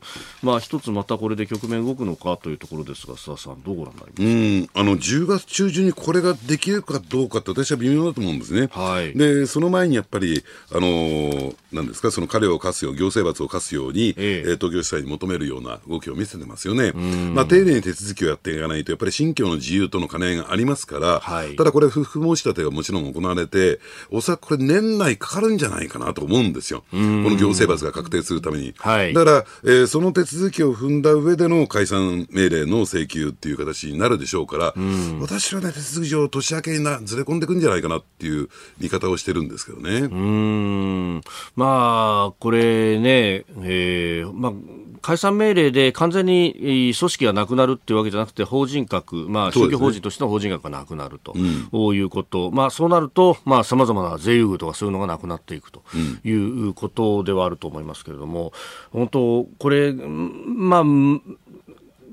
[0.44, 4.82] まあ一つまたこれで局面動くのかというところですが須田さんどうご覧になりますか？
[4.82, 16.92] うんあの10月中旬にこれができるかどうかって私は微妙だと思うんですね、はい、でで、その前にやっぱり、あのー、なんですか、その彼を課すよう、行政罰を課すように、ええ東京地裁に求めるような動きを見せてますよね。
[17.34, 23.80] まあ、丁寧に手続きをやっていかないと、やっぱり信教の自由との兼ね合いがありますから、はい、ただこれ、不服申し立てがもちろん行われて、
[24.12, 26.84] おそらくこれ、年内かかるんじゃないかなと思うんですよ。
[26.92, 28.74] この行政罰が確定するために。
[28.78, 34.74] はい、だから、えー、その手続きを踏んだ上での解散命令の請求っていう形になるでしょうから、
[35.20, 40.00] 私はね、手続き上、年明けになずれ込んでくんじゃないかなっていう見方をしてるんですけどね。
[40.00, 41.22] うん。
[41.56, 44.54] まあ、これね、えーまあ、
[45.02, 55.84] 解散命令で完全に組織がなくなるっていうわけじゃなくて、法人格、まあ、宗教法人としての法人格がなくなると、いうこと、まあ、そうなると、さまざ、まな税優遇とかそういうのがなくなっていくと
[56.24, 58.54] いうことではあると思いますけれども、
[58.92, 60.84] 本当、これ、まあ、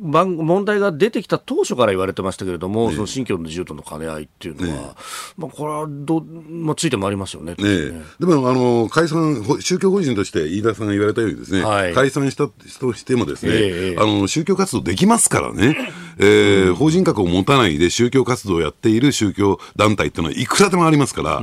[0.00, 4.94] 問題が出てきた当初から言われてましたけれども、ね、その信教の自由との兼ね合いっていうのは、ね、
[5.37, 7.54] まあ、これはど、まあ、ついてもありますよね。
[7.54, 15.76] ねでもあの解散、宗教法人として飯田さんが言われたようにですね、はい、解散したとしてもですね、えー、あの宗教活動できますからね、
[16.18, 21.40] えー、うん、法人格を持たないで宗教活動をやっている宗教団体っていうのはいくらでもありますから、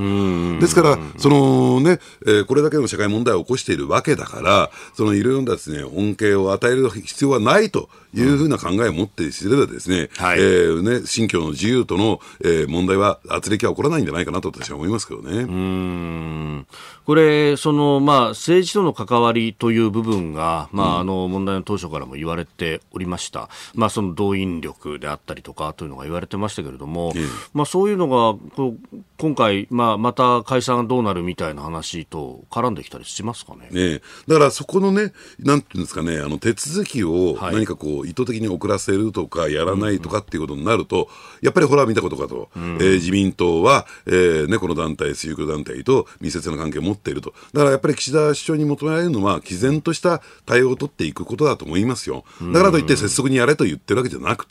[0.60, 15.40] ですから、そのね、えー、これだけの社会問題を起こしているわけだから、そのいろいろなですね、恩恵を与える必要はないというふうな考えを持ってすればですね、はい、えー、ね、信教の自由との、えー、問題は、圧力は起こらないんじゃないかなと私は思いますけどね。
[15.40, 16.68] うん
[17.06, 23.50] これ、その、まあ、政治との関わりという部分が、まあ、あの、問題の当初からも言われておりました。
[23.74, 27.14] まあ、その動員力であったりとかというのが言われてましたけれども、
[27.54, 33.70] まあ、そういうのが、こう、今回、まあ、また解散どうなるみたいな話と絡んできたりしますかね。
[33.72, 41.10] ねだからそこのね、なんていうんですかね、あの、手続きを何かこう、意図的に遅らせるとか、やらないとかっていうことになると、
[41.42, 47.34] やっぱりほら見たことかと、うん、えー、自民党は、えーね、この団体、宗教団体と密接な関係を持っていると。
[47.54, 52.24] だからやっぱり岸田首相に求められるのは、毅然とした対応を取っていくことだと思いますよ。
[52.54, 54.51] だからといって、拙速にやれと言ってるわけじゃなくて、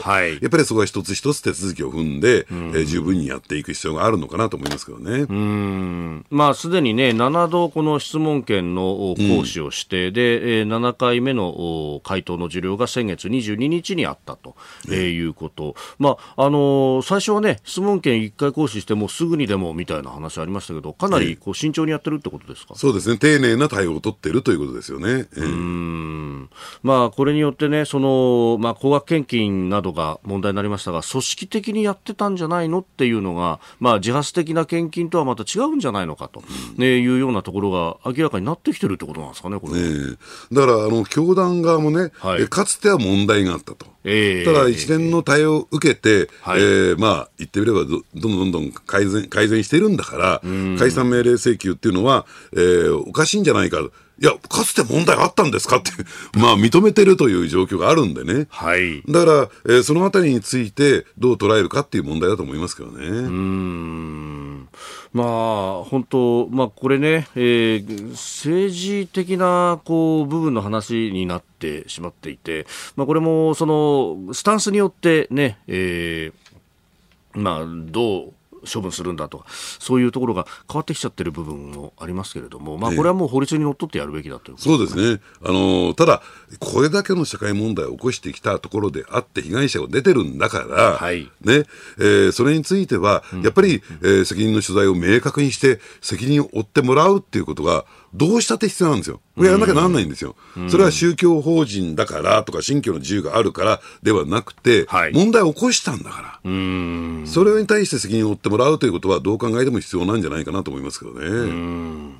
[0.00, 5.26] はい、やっぱりそこは一つ一つ手続きを踏んで、うん、えー、十分にやっていく必要があるのかなと思いますけどね。
[5.28, 6.26] うん。
[6.30, 14.56] まあ、すでにね、7度この質問権の行使をして、うん、で、7回目の回答の受領が先月22日にあったと、
[14.88, 15.76] えー、いうこと。
[15.98, 25.28] まあ、あのー、最初はね、質問権1回行使してもすぐにでもみたいな話ありましたけど、かなりこう慎重にやってるってことですか、そうですね、丁寧な対応を取っているということですよね。
[25.36, 26.50] えー、うん。
[26.82, 36.42] まあ、これによってね、その、まあ、高額献金などが問題になりましたが、組織的にやってたんじゃないのっていうのが、まあ、自発的な献金とはまた違うんじゃないのかと、
[36.76, 39.74] ね、いうようなところが明らかになってきてるってことなんですかね、これ。
[39.74, 40.16] ね、
[40.52, 43.86] だから、あの、教団側もね、はい、かつては問題があったと。
[44.04, 50.42] えー、ただ、一連の対応を受けて、はい、えー、まあ、言ってみればど、どんどんどんどん改善改善しているんだから、
[50.78, 53.78] 解散命令請求っていうのは、えー、おかしいんじゃないか。
[54.22, 55.92] いや、かつて問題あったんですかって、
[56.38, 58.48] まあ、認めてるという状況があるんでね。
[58.50, 59.02] はい。
[59.08, 63.06] だから、えー、そのあたりについて、どう捉えるかっていう問題だと思いますけどね。
[63.06, 64.68] うん。
[65.14, 78.32] まあ、本当、まあ、これね、えー、政治的な、こう、部分の話になってしまっていて、まあ、これも、その、スタンスによってね、えー、まあ、どう、
[78.72, 79.38] 処分するんだと。
[79.38, 79.46] か、
[79.78, 85.20] そういうところが変わってきちゃってる部分もありますけれども、まあ、これはもう法律にのっとってやるべきだという、ね、そうですね。
[85.44, 86.22] あのただ、
[86.58, 91.64] これだけの社会問題を起こしてきたところであって、被害者が出てるんだから、はい、ね、
[91.98, 99.20] えー、それについては、やっぱり、えー、責任の所在を明確にして、責任を負ってもらうっていうことが、どうしたって必要なんですよ。
[99.38, 100.34] やらなきゃなんないんですよ。
[100.68, 106.40] それは宗教法人だからとか、信教の自由があるからではなくて、はい、問題を起こしたんだから。
[106.42, 112.14] それに対して責任を負ってもらうということは、どう考えても必要なんじゃないかなと思いますけどね。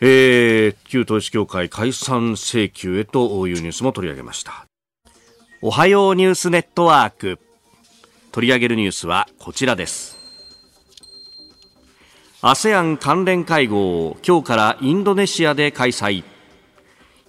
[0.00, 4.66] えー、旧統一教会解散請求へというニュースも取り上げました。
[5.62, 7.38] おはようニュースネットワーク。
[8.32, 10.19] 取り上げるニュースはこちらです。
[12.42, 16.24] ASEAN 関連会合を今日からインドネシアで開催。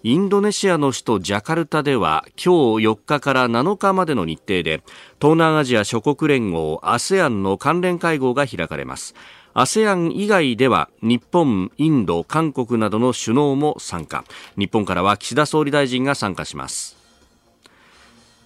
[0.04, 4.82] インドネシアの首都ジャカルタでは今日4日から7日までの日程で
[5.20, 9.14] 東南アジア諸国連合 ASEAN の関連会合が開かれます。
[9.54, 14.24] ASEAN 以外では日本、インド、韓国などの首脳も参加。
[14.58, 17.01] 日本からは岸田総理大臣が参加します。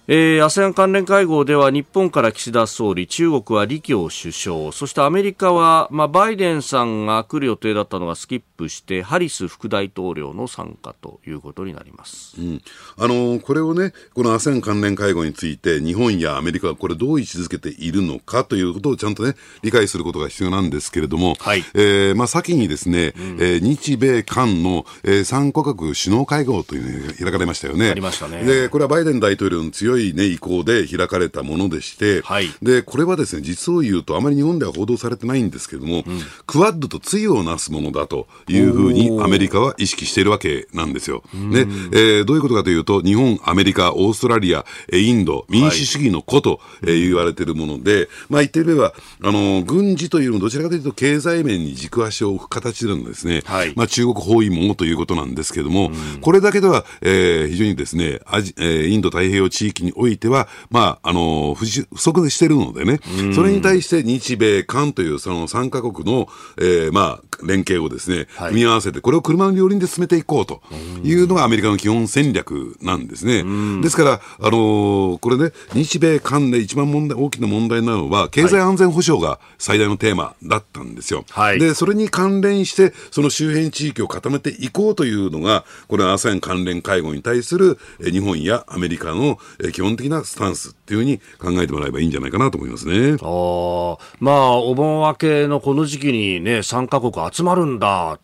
[0.08, 12.40] えー、ASEAN 関連会合では日本から岸田総理、中国は李強首相、そしてアメリカは、まあ、バイデンさんが来る予定だったのがスキップして、ハリス副大統領の参加ということになります。
[12.40, 12.62] うん、
[12.96, 27.90] あのー、これをね、この ASEAN 関連会合について、日本やアメリカはこれどう位置づけているのかということをちゃんとね、理解することが必要なんですけれども、はい、えー、まあ、先にですね、うん、えー、日米韓の、えー、3カ国首脳会合というのが開かれましたよね。
[27.90, 28.44] ありましたね。
[28.44, 36.04] で、これはバイデン大統領の強いい、ね、意向で開かれたものでして、はい、でこれはですね実を言うと、あまり日本では報道されてないんですけれども、うん、
[36.46, 41.22] クワッドと対をなすものだというふうにアメリカは意識しているわけなんですよ。
[41.32, 41.60] ね。
[41.92, 48.92] えー、どういうことかというと、日本、アメリカ、オーストラリア、インド、民主主義の子と、えー、言われているもので、まあ、言ってみれば、
[49.22, 55.90] あの軍事というのはどちらかというと、経済面に軸足を置く形でのですね、はい、まあ、中国包囲網ということなんですけれども、
[56.20, 63.00] これだけでは、えー、非常にですねアジ、えー、インド太平洋地域においては、まあ、あの不足しているのでね、
[63.34, 66.28] それに対して日米韓というその3か国の、
[66.58, 70.62] えー、まあ、連携をですね、組み合わせて、これを車の両輪で進めていこうと
[71.02, 73.44] いうのがアメリカの基本戦略なんですね。
[73.82, 81.24] ですから、あのー、これね、日米韓で一番問題大きな問題なのは、経済安全保障が最大のテーマだったんですよ。
[81.30, 89.38] はい、で、それに関連して、その周辺地域を固めていこうというのが、これ、ASEAN 関連会合に対する日本やアメリカの
[89.76, 93.18] 基本的なスタンスっていうふうに考えてもらえばいいんじゃないかなと思いますね。
[93.20, 98.18] あまあ、お盆明けのこの時期にね、3カ国集まるんだ、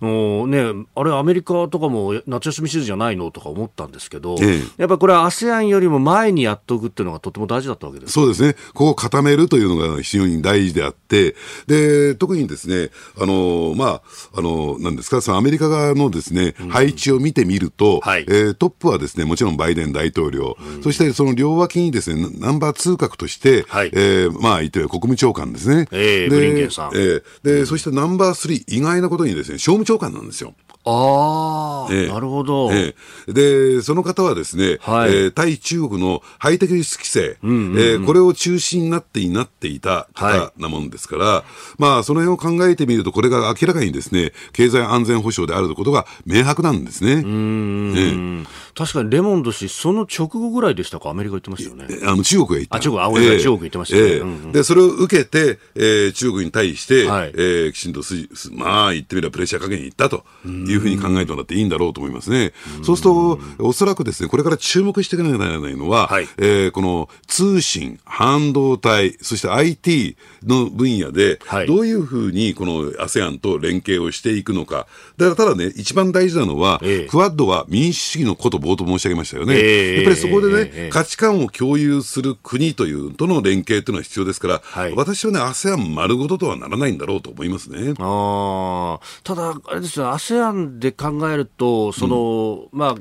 [0.00, 8.12] もうね、あれ、アメリカとかも夏休みシーズンじゃないのとか思ったんですけど、ええ、やっぱりこれは ASEAN よりも前にやっておくっていうのがとても大事だったわけです。
[8.12, 11.34] そうですね、ここを固めるというのが非常に大事であって、
[11.66, 12.90] で特にですね、
[13.20, 14.02] あのまあ、
[14.36, 25.88] あのなんですか、そのアメリカ側のですね、うん、配置を見てみると、はい、えー、トップはですねもちろんバイデン大統領、うん、そしてその両脇にですねナンバー2角として、はい、えー、まあ、言って国務長官ですね。
[25.90, 26.90] えー、ブリンケンさん。
[26.94, 30.54] えー、で、うん、そしてナンバー3、意外なことにですね、商務長官なんですよ。
[30.84, 32.94] ああ、ええ、なるほど、え
[33.28, 33.32] え。
[33.32, 39.80] で、その方はですね、はい、えー、対中国のハイテク輸出規制、うんうんうん、えー、これを中心になっていなってい。
[39.80, 41.44] た方なもんですから、はい、
[41.78, 47.14] まあ、その辺を考えてみると、これが明らかにですね、経済安全保障であることが明白なんですね。
[47.14, 51.88] うん、ええ、確かにレモンド氏、その直後ぐらいでしたか、アメリカ行ってましたよね。
[52.04, 52.76] あの中国が行った。
[52.76, 58.14] あ、中国、あ、俺、えー、中国行ってましたね、えーうんうん、で、それを受けて、えー、中国に対して、はい、えー、きちんとす、
[58.52, 60.24] まあ、言ってみればプレッシャーかけに行ったと
[60.70, 62.52] いうふうに考えてもらっていいんだろうと思いますね。
[62.80, 74.86] うそうすると、おそらくですね、これから注目していかなきゃならないのは、はい、えー、この通信、半導体、そして IT の分野で、どういうふうにこの ASEAN と連携をしていくのか。
[75.16, 79.54] だからただね、一番大事なのは、えー、クワッドは民主主義のこと冒頭申し上げましたよね。
[79.56, 87.94] えー、やっぱりそこでね、えー、価値観を共有する国というとの連携というのは必要ですから、はい、私はね、ASEAN 丸ごととはならないんだろうと思いますね。
[87.98, 92.94] あただ、あれですよ、ASEAN で考えると、その、うん、まあ、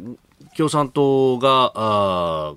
[0.55, 2.53] 共産党が、あ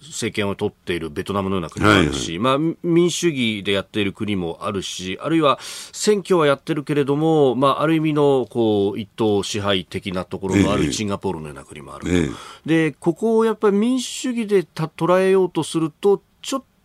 [0.00, 5.58] 政権を取っているベトナムのような国もあるし、はいはい、まあ、民主主義でやっている国もあるし、あるいは
[5.92, 12.28] 選挙はやってるけれども、まあ、ある意味のこう一党支配的なところのあるシンガポールのような国もある、え。
[12.66, 16.22] でここをやっぱり民主主義でた捉えようとすると、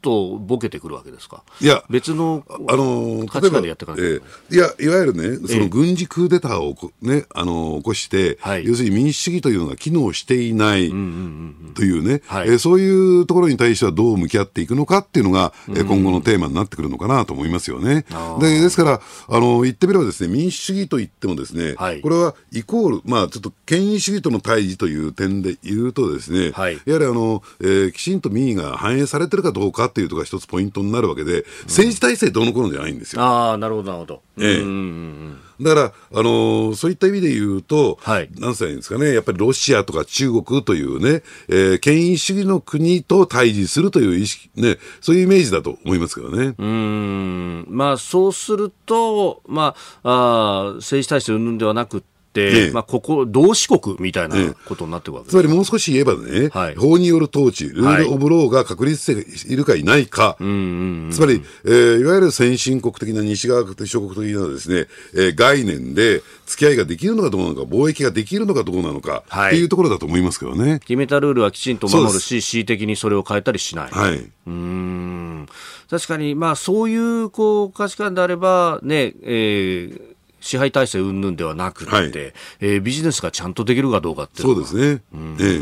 [0.02, 1.43] とボケてくるわけですか？
[1.62, 4.22] いや、別のあの価値観でやっていかえー、
[4.52, 18.06] いや、いわゆるね、その軍事クーデターをね、あの起こして、はい、要するに民主主義というのが機能していないというね、はい、えー、そういうところに対してはどう向き合っていくのかっていうのが、えー、今後のテーマになってくるのかなと思いますよね。
[18.39, 33.21] でですから、あの言ってみればですね、民主主義といってもですね、はい、これはイコール、まあ、ちょっと権威主義との対峙という点で言うとですね、はい、やはりあの、えー、きちんと民意が反映されてるかどうかっていうとが一つポイントになるわけで、政治体制どうのこうのじゃないんですよ。
[33.21, 34.21] ああ、なるほど、なるほど。
[34.39, 35.59] ええ。
[35.61, 46.55] だから、あのー、そういった意味で言うと、はい、なんいうんですかね、やっぱりロシアとか中国というね、えー、権威主義の国と対峙するという意識、ね、そういうイメージだと思いますけどね。
[46.57, 52.03] うん、まあ、そうすると、まあ、あ政治体制云々ではなく
[52.39, 54.35] ええ、まあ、ここ、同志国みたいな
[54.65, 70.79] ことになってるわけです、つまりもう少し言えばね、はい、法による統治、ルール・オブ・ローが確立しているかいないか、はい、つまり、えー、いわゆる先進国的な西側諸国的なですね、えー、概念で付き合いができるのかどうなのか、貿易ができるのかどうなのか、はい、っていうところだと思いますけどね。
[70.79, 73.91] 決めたルールはきちんと守るし、恣意的にそれを変えたりしない。
[73.91, 75.47] はい、うん。
[75.89, 80.01] 確かに、まあ、そういうこう価値観であれば、ねえー
[80.39, 82.11] 支配体制云々ではなくて、はい、
[82.59, 85.01] えー、ビジネスがちゃんとできるかどうかってそうですね。
[85.39, 85.61] え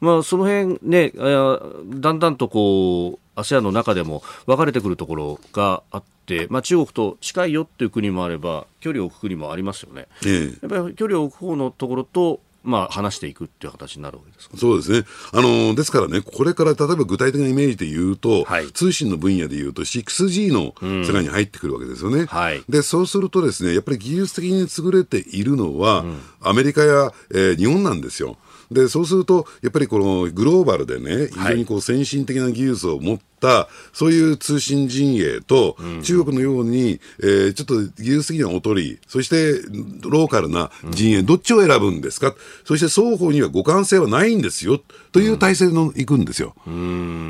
[0.00, 10.06] まあ、その辺ね、だんだんとこう、ASEAN の中でも分かれてくるところがあって、まあ、中国と近いよっていう国もあれば、距離を置く国もありますよね。
[10.26, 15.06] ええ、やっぱり距離を置く方のところと、まあ、話していくっていう形になるわけですそうですね。
[15.32, 22.20] あのですからね、これから例えば具体的なイメージで言うと、はい、通信の分野で言うと 6G の世界に入ってくるわけですよね。
[22.20, 28.36] うんはい、で、そうするとですね、やっぱり技術的に優れているのは、うん、アメリカや、えー、日本なんですよ。
[28.70, 33.18] でそうすると、やっぱりこのグローバルでね、非常にこう先進的な技術を持っ、
[33.92, 39.54] そういう通信陣営と、中国のように、えー、ちょっと技術的には劣り、そして
[40.02, 42.34] ローカルな陣営、どっちを選ぶんですか、
[42.64, 44.80] そして双方には互換性はないんですよ
[45.12, 46.54] という体制のいくんですよ。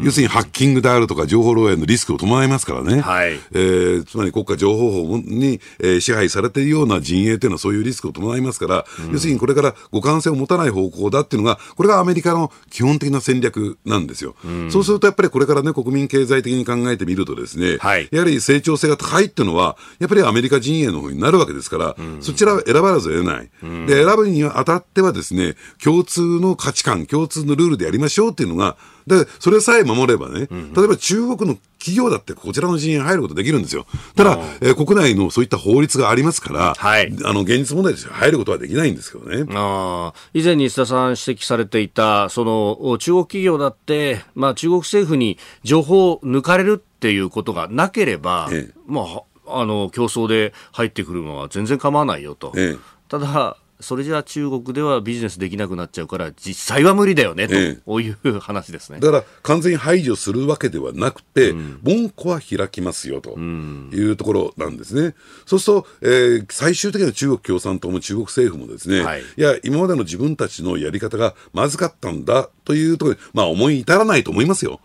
[0.03, 3.39] 要するにハッキングであるとか、情報漏洩のリスクを伴いますからね、はい。
[3.53, 14.35] えー、つまり国家情報法に、えー、支配されているような陣営というのは、そういうリスクを伴いますから、要するにこれから互換性を持たない方向だっていうのが、これがアメリカの基本的な戦略なんですよ。
[14.71, 28.77] そうするとやっぱりこれからね、国民民経済的に考えてみるとですね、はい、やはり成長性が高いっていうのは、やっぱりアメリカ陣営の方になるわけですから、うん、そちらは選ばざるを得ない、うん、で、選ぶにあたってはですね、共通の価値観、共通のルールでやりましょうっていうのが、
[29.07, 33.87] で、それさえ守ればね、例えば中国の企業だってこちらの陣営に入ることできるんですよ。
[34.15, 39.47] ただ、えー、国内のそういった法律がありますから、はい、あの、現実問題として入ることはできないんですけどね。
[39.55, 49.03] あ以前に須田さん指摘されていた、その、中国企業だって、まあ中国政府に情報を抜かれるっていうことがなければ、ええ、ま
[49.47, 52.53] あ、あの、競争で入ってくるのは全然構わないよと。
[52.57, 52.77] え、
[53.09, 58.99] ただ、それじゃあ中国ではビジネスできなくなっちゃうから、実際は無理だよね、と、ええ、いう話ですね。
[59.01, 65.01] だから完全に排除するわけではなくて、うん、門戸は開きますよというところなんですね。
[65.03, 65.15] うん、
[65.47, 74.79] そうすると、えー、最終的には中国共産党も中国政府もですね、はい、いや、今までの自分たちのやり方がまずかったんだというところに、まあ思い至らないと思いますよ。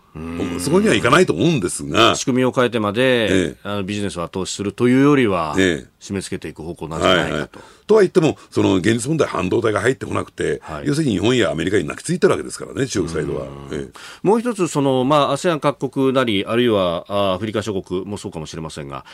[0.58, 2.14] そこにはいかないと思うんですが。
[2.14, 7.32] 仕組みを変えてまで、ええ、あのビジネスを後押しするというよりは、ええ、締め付けていく方向なんじゃないかと。
[7.32, 7.50] はいはい、
[7.86, 13.48] とは言っても、その現実問題、半導体が入ってこなくて、はい、要するに日本やアメリカに泣きついてるわけですからね、中国サイドは。
[13.70, 19.04] ええ、もう一つ、その、まあ、ASEAN 各国なり、あるいはアフリカ諸国もそうかもしれませんが、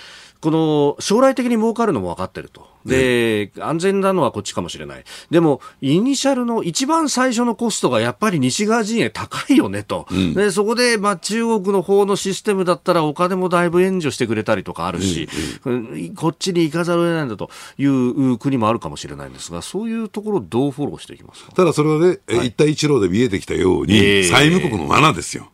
[0.41, 2.68] この将来的に儲かるのも分かってると。
[2.86, 5.05] で、安全なのはこっちかもしれない。
[5.30, 10.07] でも、イニシャルの一番最初のコストがやっぱり西側陣営高いよねと。
[10.11, 15.28] うん、で、そこで、まあ、中国の方のシステムだったらお金もだいぶ援助してくれたりとかあるし、
[15.66, 21.53] うんうん、こっちに行かざるを得ないんだという国もあるかもしれないんですが、そういうところをどうフォローしていきますか？
[21.53, 25.51] ただそれはね、はい、一帯一路で見えてきたように、えー、債務国の罠ですよ。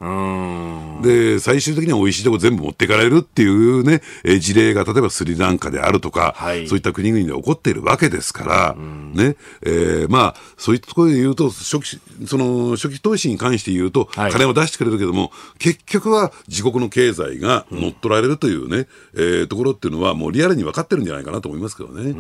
[1.03, 4.01] で、最終的には美味しいとこ全部持っていかれるっていうね、
[4.39, 22.13] 事例が例えばスリランカであるとか、はい、そういった国々で起こっているわけですから、ね、えー、まあ、そういったところで言うと、初期、その、初期投資に関して言うと、金を出してくれるけども、結局は自国の経済が乗っ取られるというね、うん、えー、ところっていうのは、もうリアルに分かってるんじゃないかなと思いますけどね。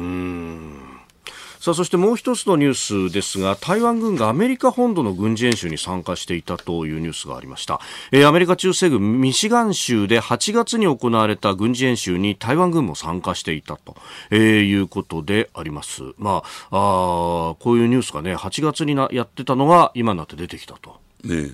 [1.67, 7.81] さあそしてもう一つのニュースですが台湾軍がアメリカ本土の軍事演習に参加していたというニュースがありました、
[8.13, 13.97] えー、アメリカ中西部ミシガン州で8月に行われた軍事演習に台湾軍も参加していたと、
[14.31, 16.05] えー、いうことであります。
[16.19, 21.01] まああこういうニュースがね8月になやってたのが今になって出てきたと。
[21.25, 21.51] ね、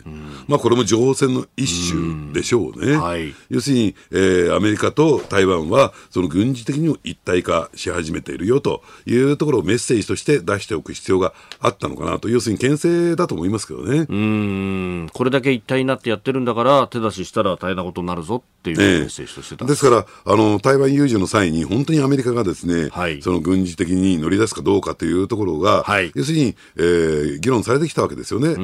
[0.48, 2.96] まあこれも情報戦の一種でしょうね。
[2.96, 14.06] はい、要するに、えー、アメリカと台湾はその軍事的にも一体化し始めているよというところをメッセージとして出しておく必要があったのかなと、要するに牽制だと思いますけどね。
[14.08, 28.54] うん、これだけ一体になってやってるんだから、手出ししたら大変なことになるぞっていうメッセージとしてた、ね、ですから、あの台湾有事の際に、本当にアメリカがですね、はい、その軍事的に乗り出すかどうかというところが、はい、要するに、えー、議論されてきたわけですよね。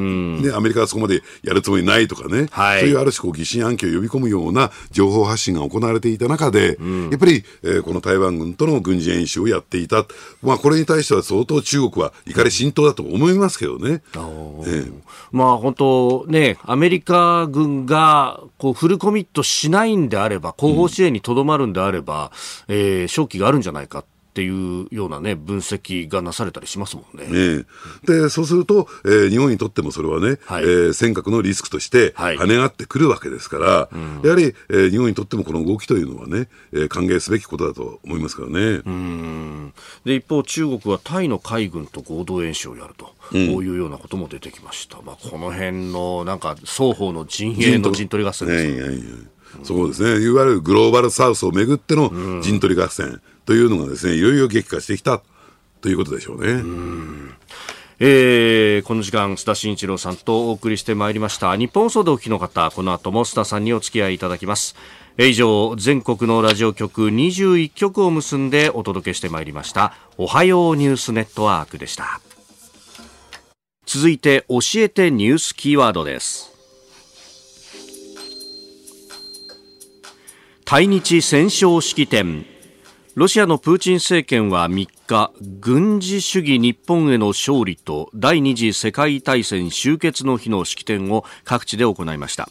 [0.42, 10.07] でアメリカはそこまでやるつもりないとかね、はい、そういうある種こう疑心暗鬼を呼び込むような情報発信が行われていた中で、うん、やっぱり、えー、この台湾軍との軍事演習をやっていた、
[10.43, 14.03] まあ、これに対しては相当中国は怒り浸透だと思いますけどね。
[14.14, 14.93] えー、
[15.30, 22.32] まあ本当ね、アメリカ軍がこうフルコミットしないんであれば、後方支援にとどまるんであれば、
[22.68, 24.05] うん、えー、勝機があるんじゃないか。
[24.39, 27.26] っていうようなね、分析がなされたりしますもんね。
[27.59, 27.64] ね
[28.05, 33.89] で、そうすると、えー、日本にとってもそれはね、はい、えー、尖閣のリスクとして跳ね上がってくるわけですから、は
[34.22, 38.82] い、やはり、えー、日本にとってもこの動きというのはね、えー、歓迎すべきことだと思いますからね。
[38.86, 39.72] うん
[40.05, 45.03] で、一方、中国はタイの海軍と合同演習をやると、うん、こういうようなことも出てきました。
[45.03, 49.39] まあ、この辺の、なんか、双方の陣営の陣取り合戦ですね。
[49.64, 50.24] そうですね。
[50.24, 53.20] いわゆるグローバルサウスをめぐっての陣取り合戦。
[53.49, 55.22] というのがですね、いろいろ激化してきた
[55.80, 56.62] ということでしょうね。
[57.99, 61.57] えー、この時間、須田慎一郎さんとお送りしてまいりました。
[61.57, 64.76] 日本総動機の方、この後も須田さんにお付き合いいただきます。
[65.16, 69.94] 以上、全国のラジオ局21局を結んでお届けしてまいりました。
[70.18, 72.20] おはようニュースネットワークでした。
[73.86, 76.53] 続いて、教えてニュースキーワードです。
[80.66, 82.44] 対日戦勝式典
[83.18, 92.48] ロシアのプーチン政権は3日軍事主義日本への勝利と第二次世界大戦終結の日の式典を各地で行いました。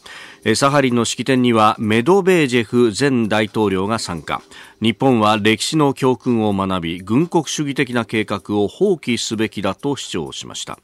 [0.55, 4.41] サハリンの式典にはメドベージェフ前大統領が参加。
[4.81, 10.79] 日本は歴史の教訓を学び軍国主義的な計画を放棄すべきだと主張しました。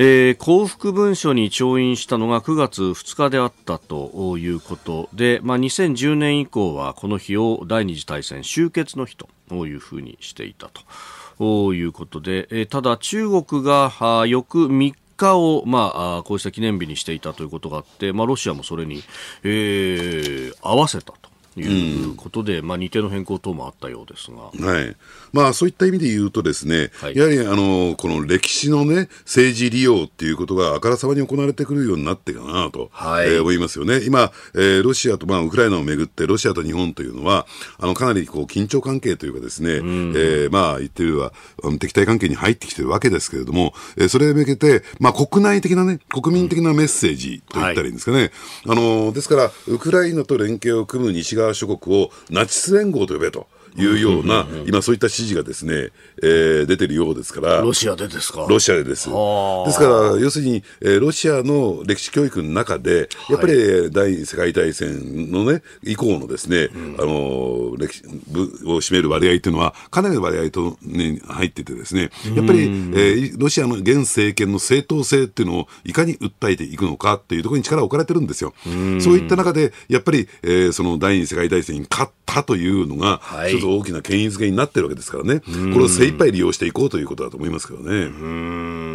[0.00, 9.28] えー、幸福文書に調印したのが9月2日であったということで、まあ、2010年以降はこの日を第二次大戦終結の日と
[9.66, 10.70] いうふうにしていた
[11.40, 13.90] ということで、えー、ただ中国が
[14.28, 15.90] 翌3日を、ま
[16.20, 19.02] あ、こうした記念日にしていたということがあって、まあ、ロシアもそれに、
[19.42, 21.27] えー、合わせたと。
[21.60, 24.96] いうことで、うん、まあ、日程の変更等もあったようですが、はい。
[25.32, 34.00] まあ、そういった意味で言うと、ですね、はい、やはりあのこの歴史の、ね、政治利用っていうことがあからさまに行われてくるようになってかなと、はい、えー、思いますよね。
[34.04, 37.46] 今、えー、ロシアと、まあ、ウクライナをめぐって、ロシアと日本というのは、
[37.78, 41.32] あのかなりこう緊張関係というかですね、うん、えー、まあ、言ってみれば、
[41.78, 48.18] 敵対関係に入ってきてるわけですけれども、えー、それに向けて、まあ、国内的なね、国民的なメッセージと言ったらいいんですかね。
[48.18, 48.30] はい、
[48.68, 53.46] あのですから、ウクライナと連携を組む西側諸国をナチス連合と呼べと。
[53.76, 55.90] いうような、今そういった指示がですね、
[56.22, 57.60] えー、出てるようですから。
[57.60, 58.46] ロシアでですか？
[58.48, 59.08] ロシアでです。
[59.08, 68.04] ですから、要するに、えー、ロシアの歴史教育の中で、やっぱり第二次世界大戦のね、以降のですね、うん、あの、歴史
[68.66, 78.54] を占める割合というのは、かなりの割合と、ね、入っててですね、やっぱり、えー、ロシアの現政権の正当性っていうのをいかに訴えていくのかっていうところに力を置かれてるんですよ。
[78.64, 78.74] そう
[79.18, 85.46] いった中で、やっぱり、えー、その第二次世界大戦に勝ったというのが、はい、一つ大きな権威づけになってるわけですからね、こ
[85.78, 87.90] れを精一杯利用していこうということだと思いますけどね。
[87.90, 88.08] う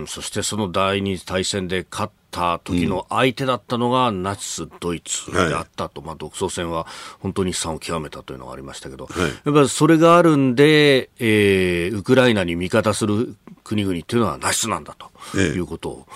[0.03, 0.05] ん。
[0.07, 6.85] そしてその第二次大戦で勝った時の相手だったのがナチス・ドイツであったと、はい、まあ、独ソ戦は
[7.19, 15.13] 本当に悲惨を極めたというのがありましたけど、はい、やっぱりそれがあるんで、えー、ウクライナに味方する国々っていうのはナチスなんだと。
[15.37, 16.07] いうことを、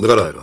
[0.00, 0.42] だから、あの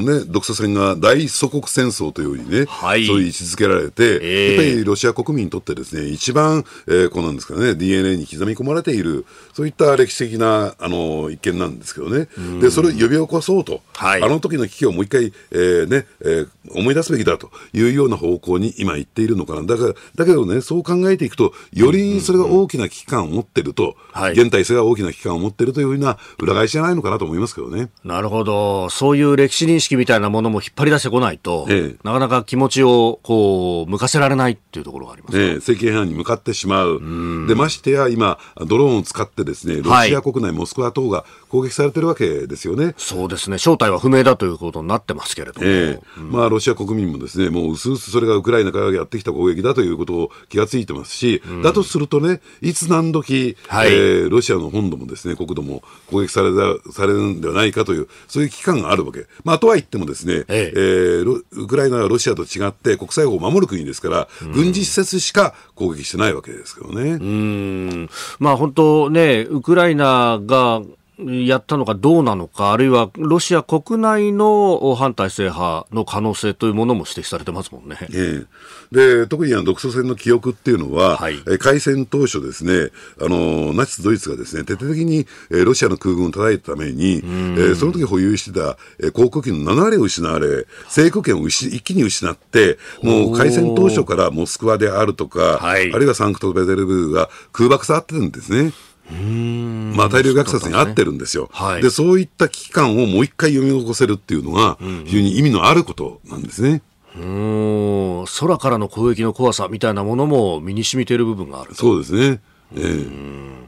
[0.00, 12.28] ー、ね、独ソ戦が大祖国戦争というようにね、はい、そういう位置づけられて、えー、やっぱりロシア国民にとってですね、一番、えー、こうなんですかね、DNA に刻み込まれている、そういった歴史的な、あのー、一見なんですけどね、
[12.60, 19.62] で、それを呼び起こそうと、はい、あの時の危機をもう一回、えー、ね、えー、思い出すべきだというような方向に今言っているのかな。
[19.62, 27.88] だから、だけどね、そう考えていくと、よりそれが大きな危機感を持ってると、はい、現体制が大きな危機感を持ってるというふうな裏返しじゃないのかなと思いますけどね。
[28.04, 28.90] なるほど。
[28.90, 35.54] そういう歴史認識みたいなものも引っ張り出してこないと、ええ、なかなか気持ちをこう、向かせられないっていうところがありますね。
[35.54, 37.00] 政権批に向かってしまう。
[37.48, 42.94] で、ましてや今、ドローンを使ってですね、ロシア国内、はい、モスクワ等が攻撃されてるわけですよね。
[42.96, 43.58] そうですね。
[43.58, 45.66] 正体は不明だということになってますけれども。
[45.66, 59.26] ええ、まあ、ロシア国民もですね、もう薄々それがウクライナからやってきた攻撃だということを気がついてますし、うん、だとするとね、いつ何時、はい、えー、ロシアの本土もですね、国土も攻撃された、されるんではないかという、そういう危機感があるわけ。
[59.44, 67.12] まあ、とは言ってもですね、えええー、ウクライナはロシアと違って国際法を守る国ですから、うん、軍事施設しか攻撃してないわけですけどね。
[67.12, 68.10] うん。
[68.38, 70.82] まあ、本当ね、ウクライナが、
[71.18, 77.96] やったのかどうなのか、あるいはロシア国内の反体制派の可能性というものも指摘されてますもんね。
[78.12, 78.44] え
[78.92, 82.90] え、で特にあの独ソ戦の記憶っていうのは、はい、え開戦当初ですね、
[83.20, 87.22] あのナチス・ドイツがですね徹底的に、えロシアの空軍を叩いたために、
[87.58, 98.72] えその時保有してた、え航空機の7割を失われ、制空権を一気に失って、もう開戦当初からモスクワであるとか、はい、あるいはサンクトペテルブルクが空爆されてるんですね。
[99.12, 106.82] まあ、大量虐殺に合ってるんですよ、ねはい、でそういった危機感をもう一回読み起こせるっていうのが、非常に意味のあることなんですね。
[107.16, 108.24] うん。
[108.40, 112.40] 空からの攻撃の怖さみたいなものも身に染みている部分があるそうですね。
[112.74, 113.66] えー、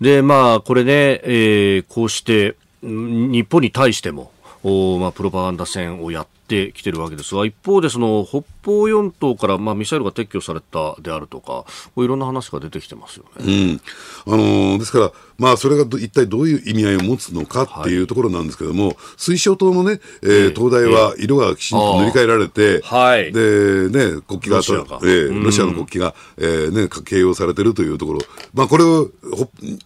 [0.00, 4.32] で、まあ、これね、えー、こうして、日本に対しても、
[4.62, 11.64] おまあ、プロパガンダ戦をやっってきてるわけですが、一方でその北方四島からまあミサイルが撤去されたであるとか、
[11.96, 13.80] いろんな話が出てきてますよね。
[14.26, 28.20] うん、あのー、ですから、まあ、それが一体どういう意味合いを持つのかっていうところなんですけども、はい、水晶島のね、えー、灯台は色がきちんと塗り替えられて、はい、で、ね、国旗が、ロシア,、えー、ロシアの国旗が、えー、ね、掲揚されてるというところ、
[28.52, 29.10] まあ、これを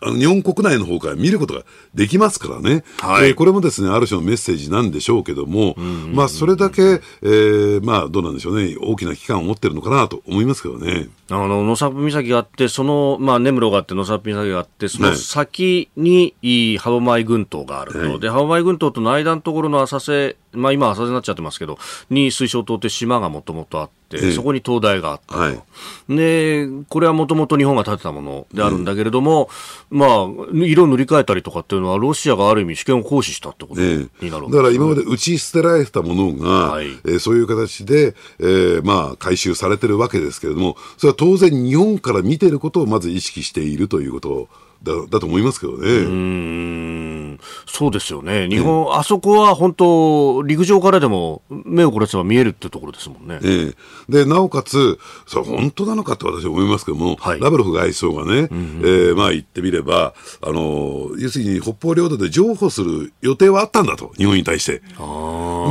[0.01, 1.63] あの日本国内の方から見ることが
[1.95, 5.75] できますからね、はい、えー、これもですね、ある種のメッセージなんでしょうけども、
[6.13, 11.09] まあ、それだけ、えー、まあ、どうなんでしょうね、大きな期間を持ってるのかなと思いますけどね。
[11.31, 16.35] あの、野沢岬があって、その、まあ、根室があって、野沢岬があって、その先に、
[16.79, 17.99] 歯舞群島があると。
[17.99, 21.79] はい、で、歯舞群島との間のところの浅瀬、まあ、今浅瀬になっちゃってますけど、
[22.11, 25.41] に水晶島って島がもともとあって、そこに灯台があったと。
[25.41, 29.51] はい、で、これはもともと日本が建てたものであるんだけれども、
[29.91, 30.09] うん、まあ、
[30.53, 44.49] 色塗り替えたりとかっていうのは、ロシアがある意味主権を行使したってことになるだから今まで打ち捨てられたものが、はい、えー、そういう形で、えー、まあ、回収されてるわけですけれども、それは当然日本から見ていることをまず意識しているということ
[44.83, 45.89] だだと思いますけどね。
[45.89, 48.49] うんそうですよね。
[48.49, 53.39] 日本、あそこは本当、陸上からでも目を凝らせば見えるってところですもんね。
[53.43, 53.75] ええ、
[54.09, 64.83] で、なおかつ、それ本当なのかって私は思いますけども、はい、ラブロフ外相がね、うんうん、えー、まあ言ってみれば、あの、要するに北方領土で譲歩する予定はあったんだと、日本に対して。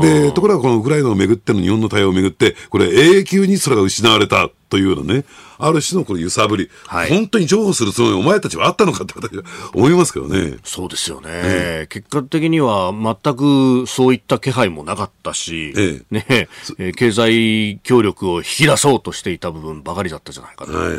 [0.02, 5.26] で、ところがこのウクライナをめぐっての日本の対応をめぐって、これ永久にそれが失われたというようなね、
[5.58, 9.44] ある種のこの揺さぶり、はい、本当に譲歩するつもりお前たちはあったのかって私は
[9.74, 10.58] 思いますけどね。
[10.64, 11.30] そうですよね。
[11.30, 16.48] ええ、結果的には全くそういった気配もなかったし、ええ、ね
[16.78, 20.78] え、経済協力を引き出そうとしていた部分ばかりだったじゃないかな。
[20.78, 20.98] はいはい。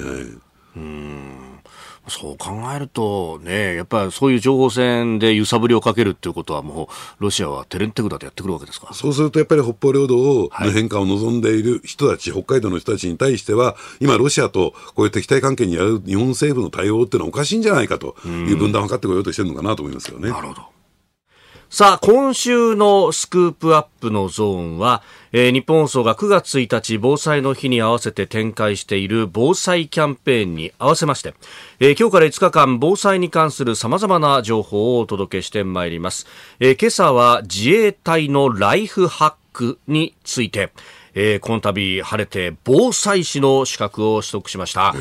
[0.77, 1.48] うん
[2.09, 6.89] そう考えると、ね、やっぱりそういう情報戦で揺さぶりをかけるっていうことは、も
[7.21, 20.31] うロシアはテレンテグダでやってくるわけですかそうすると、やっぱり北方領土を、の変化を望んでいる人たち、北海道の人たちに対しては、今、ロシアとこういう敵対関係にある日本政府の対応っていうのはおかしいんじゃないかという分断を図ってこようとしてるのかなと思いますよね。
[20.31, 20.78] なるほど
[21.71, 25.03] さあ、今週のスクープアップのゾーンは、
[25.33, 31.35] えー、日本放送が9月1日防災の日に合わせて展開している防災キャンペーンに合わせまして、
[31.79, 36.27] えー、今日から5日間防災に関する様々な情報をお届けしてまいります。
[36.59, 40.73] えー、今朝は自衛隊のライフハックについて、
[41.15, 44.95] えー、この度晴れて防災士の資格を取得しました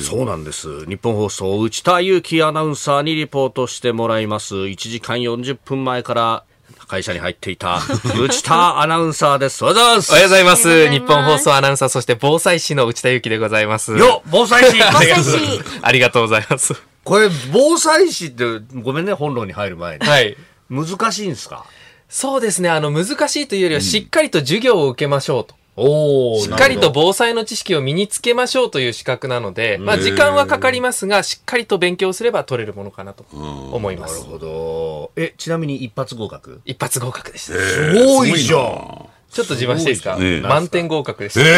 [0.00, 6.44] そうなんです日本放送内田裕樹アナウンサーにリポートしてもらいます1時間40分前から
[6.88, 7.80] 会社に入っていた
[8.20, 9.64] 内田アナウンサーです。
[9.64, 10.10] おはようございます。
[10.10, 10.90] おはようございます。
[10.90, 13.96] 日本放送アナウンサー、そして防災士の内田裕樹でございます。
[13.96, 16.74] よ防災士防災士 ありがとうございます。
[17.02, 18.44] これ、防災士って、
[18.82, 20.06] ごめんね、本論に入る前に。
[20.06, 20.36] はい。
[20.68, 21.64] 難しいんですか？
[22.12, 22.68] そうですね。
[22.68, 25.54] あの、難しいというよりは、しっかりと授業を受けましょうと。
[25.74, 34.18] おしっかりと防災の知識を身につけましょうという資格なので、まあ時間はかかりますが、しっかりと勉強すれば取れるものかなと思います。
[34.20, 35.12] なるほど。
[35.16, 36.60] え、ちなみに一発合格？
[36.66, 37.58] 一発合格でした。
[37.58, 39.08] すごいじゃん。
[39.30, 41.40] ちょっと自慢していいですか、ね、満点合格でした。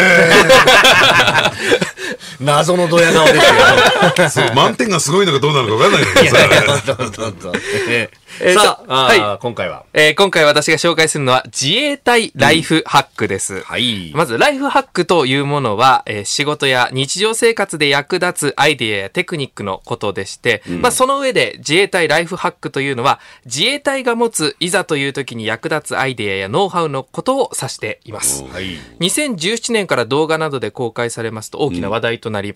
[2.39, 4.53] 謎のドヤ顔ですよ。
[4.53, 6.37] 満点がすごいのかどうなのか分かんないけどさ。
[8.41, 13.55] えー、さあ、はい、今回は、えー、今回私が紹介するのは自衛隊ライフハックです。
[13.55, 14.11] うん、はい。
[14.13, 28.43] まず、ライフハックというものは、えー、仕事や日常生活で役立つアイデアやテクニックのことでして、うん、まあ、その上で自衛隊ライフハックというのは、自衛隊が持ついざという時に役立つアイデアやノウハウのことを指しています。
[28.43, 28.77] はい。
[28.99, 32.53] 2017年から動画などで公開されますと大きな話話題となり、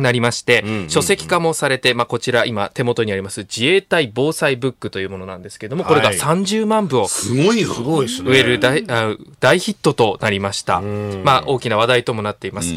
[0.00, 8.84] なりまして、書籍化もされて、まあ、こちら今手元にあります自衛隊防災ブックというものなんですけれども、これが30万部をすごいすごい植える大
[9.40, 10.80] 大ヒットとなりました。
[10.80, 12.74] まあ、大きな話題ともなっています。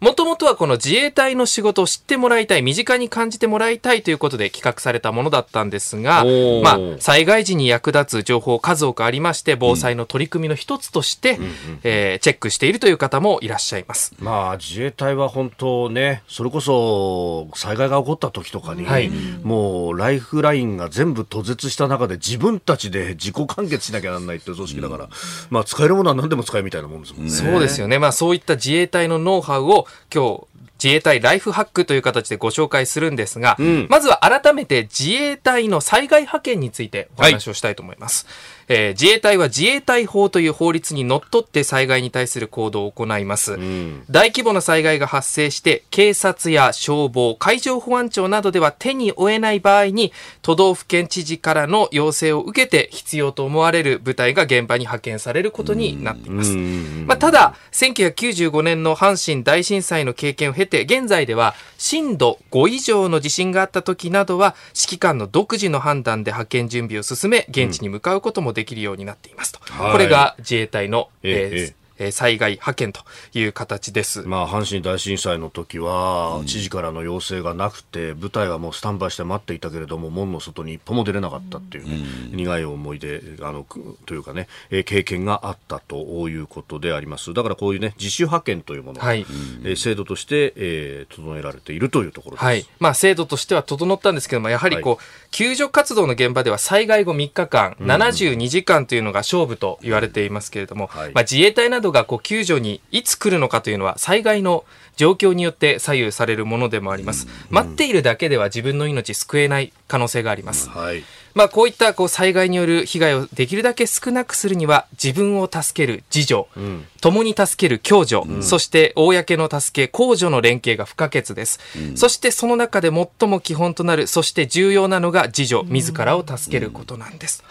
[0.00, 6.24] もともとはこの自衛隊の仕事を知ってもらいたい、身近に感じてもらいたいということで企画されたものだったんですが、
[6.62, 11.38] まあ、災害時に役立つ情報数多くありまして、防災の取り組みの一つとして、
[11.82, 14.14] えー、チェックしているという方もいらっしゃいます。
[14.18, 19.10] まあ、自衛隊は本当ね、それこそ災害が起こった時とかに、はい、
[19.42, 25.10] もうライフラインが全部途絶した中で自分たちで自己完結しなきゃならないっていう組織だから、うん、
[25.50, 27.30] まあ使えるものは何でも使えみたいなもんですもんね。
[27.30, 27.98] そうですよね。
[27.98, 30.46] まあそういった自衛隊のノウハウを今日
[30.82, 38.26] 自衛隊ライフハックという形でご紹介するんですが、うん、まずは改めて自衛隊の災害派遣についてお話をしたいと思います。
[38.26, 50.12] はいえー、自衛隊は自衛隊法という法律にのっとって災害に対する行動を行います、うん、大規模な災害が発生して警察や消防海上保安庁などでは手に負えない場合に
[50.42, 73.00] 都道府県知事からの要請を受けて必要と思われる部隊が現場に派遣されることになっています、まあ、ただ1995年の阪神大震災の経験を経て現在では震度5以上の地震があった時などは指揮官の独自の判断で派遣準備を進め現地に向かうこともできるようになっていますと、うん、これが自衛隊の、えー、えーえ災害派遣と
[73.32, 83.66] いう形です、まあ、阪神大震災の時は、知事からの要請がなくて部隊はもうスタンバイして待っていたけれども門の外に一歩も出れなかったっていう、ね、うん、苦い思い出あの
[84.06, 87.32] というかね、え経験があったということであります。
[87.32, 89.26] だからこういうね自主派遣というものが、はい、
[89.64, 92.66] え制度として、えー、整えられているというところです、はい。
[92.80, 104.64] まあ、制度としては整ったんですけどもやはりこう、はい、救助活動の現場では災害後3日間、うん、72時間というのが勝負と言われていますけれども、はい、まあ、自衛隊などがこう救助にいつ来るのかというのは災害の
[104.96, 107.26] 状況によって左右されるものでもあります。
[107.50, 110.68] 待っているだけでは自分の命救えない可能性があります。
[110.68, 111.04] はい
[111.34, 127.42] まあ、こういったこう災害による被害をできるだけ少なくするには自分を助ける自助、うん、共に助ける共助、うん、そして公の助け公助の連携が不可欠です、うん、そしてその中で最も基本となるそして重要なのが自助自らを助けることなんです、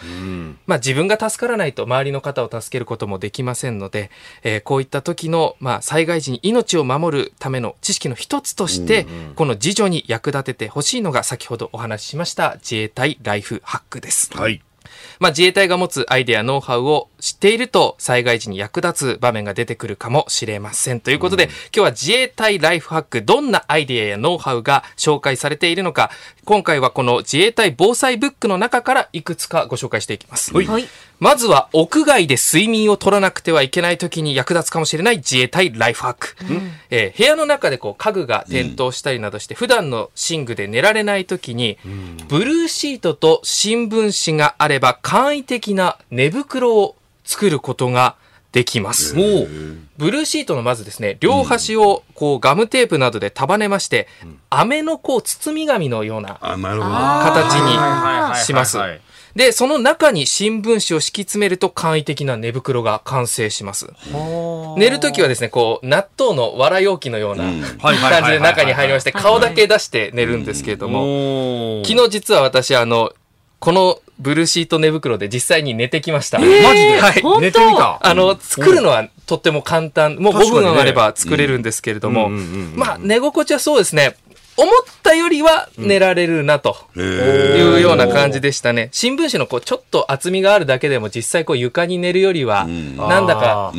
[0.66, 4.10] まあ、自分が助からないと周りの方を助けることもできませんので、
[4.44, 9.06] えー、こういった時の、まあ、災害時に命を守るための知識の一つとして、
[9.36, 14.30] この自助に役立ててほしいのが先ほどお話ししました自衛隊ライフハックです。
[14.36, 14.62] はい。
[15.18, 21.00] まあ、自衛隊が持つアイデア、ノウハウを知っていると災害時に役立つ場面が出てくるかもしれません。
[21.00, 26.10] ということで、うん、今日は自衛隊ライフハック、どんなアイデアやノウハウが紹介されているのか、
[26.44, 30.52] 今回はこの自衛隊防災ブックの中からいくつかご紹介していきます。
[30.52, 30.88] はい。
[31.20, 36.36] まずは屋外で睡眠を取らなくてはいけない時に役立つかもしれない自衛隊ライフハック。
[36.42, 48.16] うん、えー、部屋の中でこう家具が転倒したりなどして、普段の寝具で寝られない時に、うん、ブルーシートと新聞紙があれば簡易的な寝袋を作ることが
[48.52, 49.14] できます。
[49.14, 54.06] ブルーシートのまずですね、両端をこうガムテープなどで束ねまして、
[54.50, 57.54] 飴のこう包み紙のような形
[58.36, 58.78] にします。
[59.36, 63.88] で、その中に新聞紙を敷き詰めると簡易的な寝袋が完成します。
[64.76, 67.44] 寝るときはですね、こう、納豆の藁容器のような
[67.80, 73.12] 感じで中に入りまして、顔だけ出して寝るんですけれども、昨日実は私、あの、
[73.58, 76.38] このブルーシート寝袋で実際に寝てきました。
[76.38, 77.00] えー、マジで？
[77.00, 77.40] はい。
[77.40, 80.16] 寝てみたあの、作るのはとっても簡単。
[80.16, 84.16] もう5分あれば作れるんですけれども、まあ、寝心地はそうですね。
[84.56, 88.88] 思ったよりは寝られるなというような感じでしたね。
[88.92, 93.72] 新聞紙のこうちょっと厚みがあるだけでも実際こう床に寝るよりはなんだか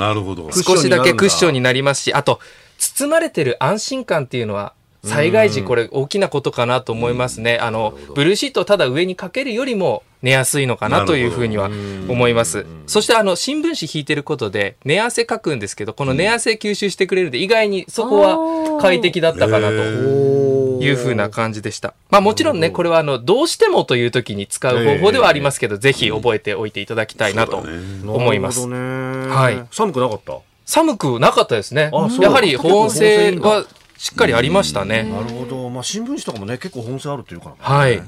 [0.51, 2.39] 少しだけクッションになりますし、あと
[2.77, 4.73] 包まれてる安心感っていうのは
[5.05, 7.57] 災害時これ大きなことかなと思いますね。
[7.61, 11.69] あの、ブルーシートをただ上にかけるよりも寝やすいのかなというふうには
[12.09, 12.65] 思います。
[12.87, 21.93] そしてあの、新聞紙引いてることで寝汗かくんですけど、この寝汗吸収してくれるので意外にそこは快適だったかなというふうな感じでした。
[22.09, 27.57] まあもちろんね、これはあの、どうしてもという時に使う方法ではありますけど、ぜひ覚えておいていただきたいなと
[28.05, 28.67] 思います。
[28.67, 29.65] はい。
[29.71, 30.37] 寒くなかった？
[30.65, 31.91] 寒くなかったですね。
[32.19, 33.65] やはり保温性は
[33.97, 35.03] しっかりありましたね。
[35.03, 35.69] なるほど。
[35.69, 38.01] まあ、新聞紙とかもね、結構本性あるというか、ね、はい。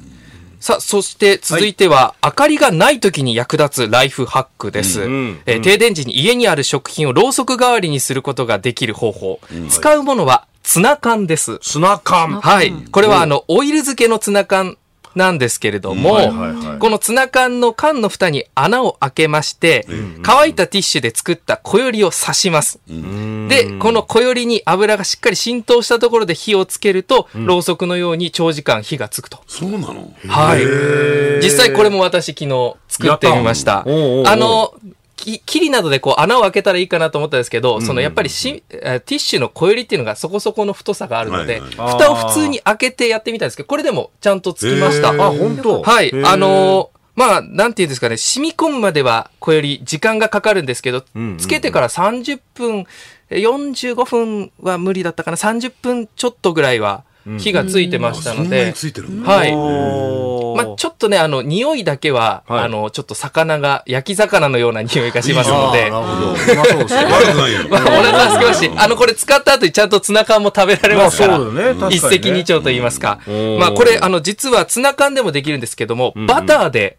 [0.60, 5.08] さあ、そして続いては、はい、明かりがない時に役立つライフハックです、
[5.46, 9.40] 停電時に家にある食品をろうそく代わりにすることができる方法。
[9.54, 11.60] うん、使うものはツナ缶です。
[11.60, 12.74] ツナ缶はい。
[12.92, 14.78] これはあの、オイル漬けのツナ缶
[15.16, 16.18] なんですけれども、
[16.80, 19.88] このツナ缶の缶の蓋に穴を開けまして、
[20.24, 22.82] 乾いたティッシュで作った小よりを刺します。
[22.86, 29.40] で、この小よりに油がしっかり浸透したところで火をつけると、ろうそくのように長時間火がつくと。
[29.48, 30.12] そうなの？
[30.28, 31.42] はい。
[31.42, 33.80] 実際これも私昨日作ってみました。
[33.80, 33.86] あ
[34.36, 34.74] の、
[35.18, 45.10] き、切りなどでこう穴を開けたらいいかなと思ったんですけど、うん、そのやっぱりし、ティッシュの小よりっていうのがそこそこの太さがあるので、はいはい、蓋を普通に開けてやってみたんですけど、これでもちゃんとつきました。
[45.10, 45.82] あ、本当？
[45.82, 46.12] はい。
[46.24, 51.04] あのーまあ、なんていうんですかね、染み込むまでは、こより時間がかかるんですけど、
[51.40, 52.86] つけてから30分、
[53.32, 57.04] 45分は無理だったかな、30分ちょっとぐらいは
[57.40, 58.74] 火がついてましたので、
[59.24, 60.66] はい。
[60.66, 65.90] まあ、ちょっとね、あの、匂いだけは、はい、あの、ちょっと魚が、焼き魚のような匂いがしますので。
[65.90, 66.32] なるほど。
[66.32, 67.06] うまそうですね。
[67.06, 67.68] 悪くないよ。
[67.70, 71.38] ま あ、お腹すきますし、あの、これ使った後にちゃんとツナ缶も食べられますから。
[71.38, 71.74] そうだね。
[71.74, 73.20] ね一石二鳥と言いますか。
[73.60, 76.98] まあ、これ、あの、実はツナ缶でもできるんですけども、バターで、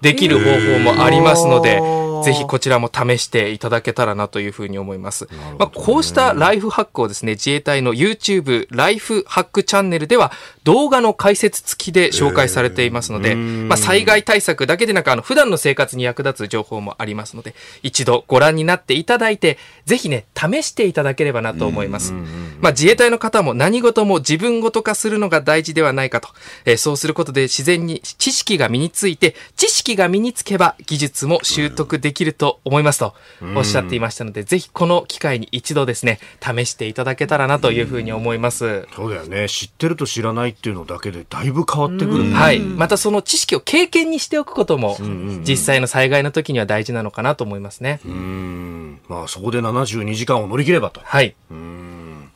[0.00, 1.80] できる方法もありますので、
[2.24, 5.24] ぜひこちらも試していただけたらなというふうに思います。
[5.24, 10.32] ね、まあ、こうしたライフハックをですね、自衛隊の YouTube ライフハックチャンネルでは
[10.64, 22.12] 動画の解説付きで紹介されていますので、まあ、災害対策だけでなく、あの、普段の生活に役立つ情報もありますので、一度ご覧になっていただいて、ぜひね、試していただければなと思います。
[22.60, 26.28] まあ、自衛隊の方も何事も自分ごと化するのが大事ではないかと、
[26.64, 33.14] えー、そうすることで自然に知識が身について、知識が身につけば技術も習得できると思いますと
[33.56, 38.86] おっしゃっていましたので、ぜひこの機会に一度ですね、試していただけたらなというふうに思います。
[38.94, 39.48] そうだよね。
[39.48, 42.60] 知ってると知らないっていうのだけでだいぶ変わってくる、ね、はい。
[42.60, 44.98] またその知識を経験にしておくことも、
[45.46, 48.00] 実際の災害の時には大事なのかなと思いますね。
[48.04, 49.00] うん。
[49.08, 51.00] まあそこで72時間を乗り切ればと。
[51.04, 51.34] はい。
[51.50, 52.30] うん。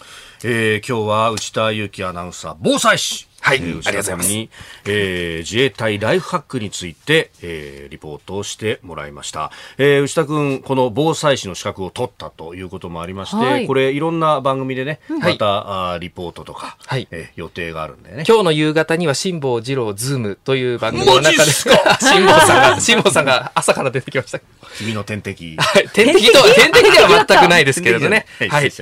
[0.44, 3.26] えー、今日は内田雄基アナウンサー、防災士。
[3.46, 4.32] はい、えー、ありがとうございます。
[4.32, 9.52] えー、自衛隊ライフハックについて、えー、リポートをしてもらいました。
[9.78, 18.24] えー、内田君、この防災士の資格を取ったということもありまして、はい、これいろんな番組でね、また、はい、あリポートとか、はい、えー、予定があるんだよね。
[18.26, 21.52] 今日の夕方には辛坊治郎 Zoom という番組の中で、
[22.02, 24.40] 辛坊さんが、辛坊さんが朝から出てきました。
[24.76, 25.56] 君の天敵。
[25.56, 26.90] はい、天敵と、天敵？
[26.90, 28.26] では全くないですけれどね。
[28.50, 28.72] はい、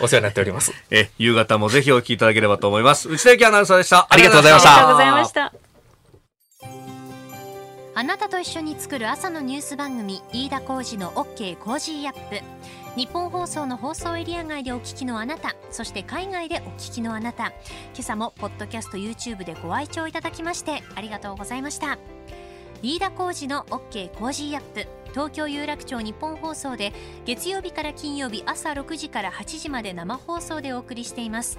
[0.00, 0.74] お世話になっております。
[0.90, 3.08] え、夕方もぜひお聞きいただければと思います。
[3.08, 4.01] 内田雄基アナウンサーでした。
[4.08, 4.74] ありがとうございました。
[4.74, 5.52] ありがとうございました。
[7.94, 12.40] あなたと一緒に作る朝のニュース番組飯田浩司の OK コージーアップ。
[12.96, 17.46] 日本放送の放送エリア外でお聞きのあなたそして海外でお聞きのあなた。
[17.46, 21.98] 今朝もポッドキャスト YouTube でご愛聴いただきましてありがとうございました。
[22.82, 25.02] 飯田浩司の OK Cozy Up。
[25.12, 26.92] 東京有楽町ニッポン放送で
[27.26, 31.58] 月曜日から金曜日朝6時から8時まで生放送でお送りしています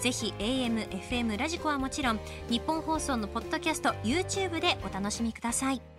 [0.00, 5.93] ぜひ AM、FM、ラジコはもちろん日本放送のポッドキャスト YouTube でお楽しみください。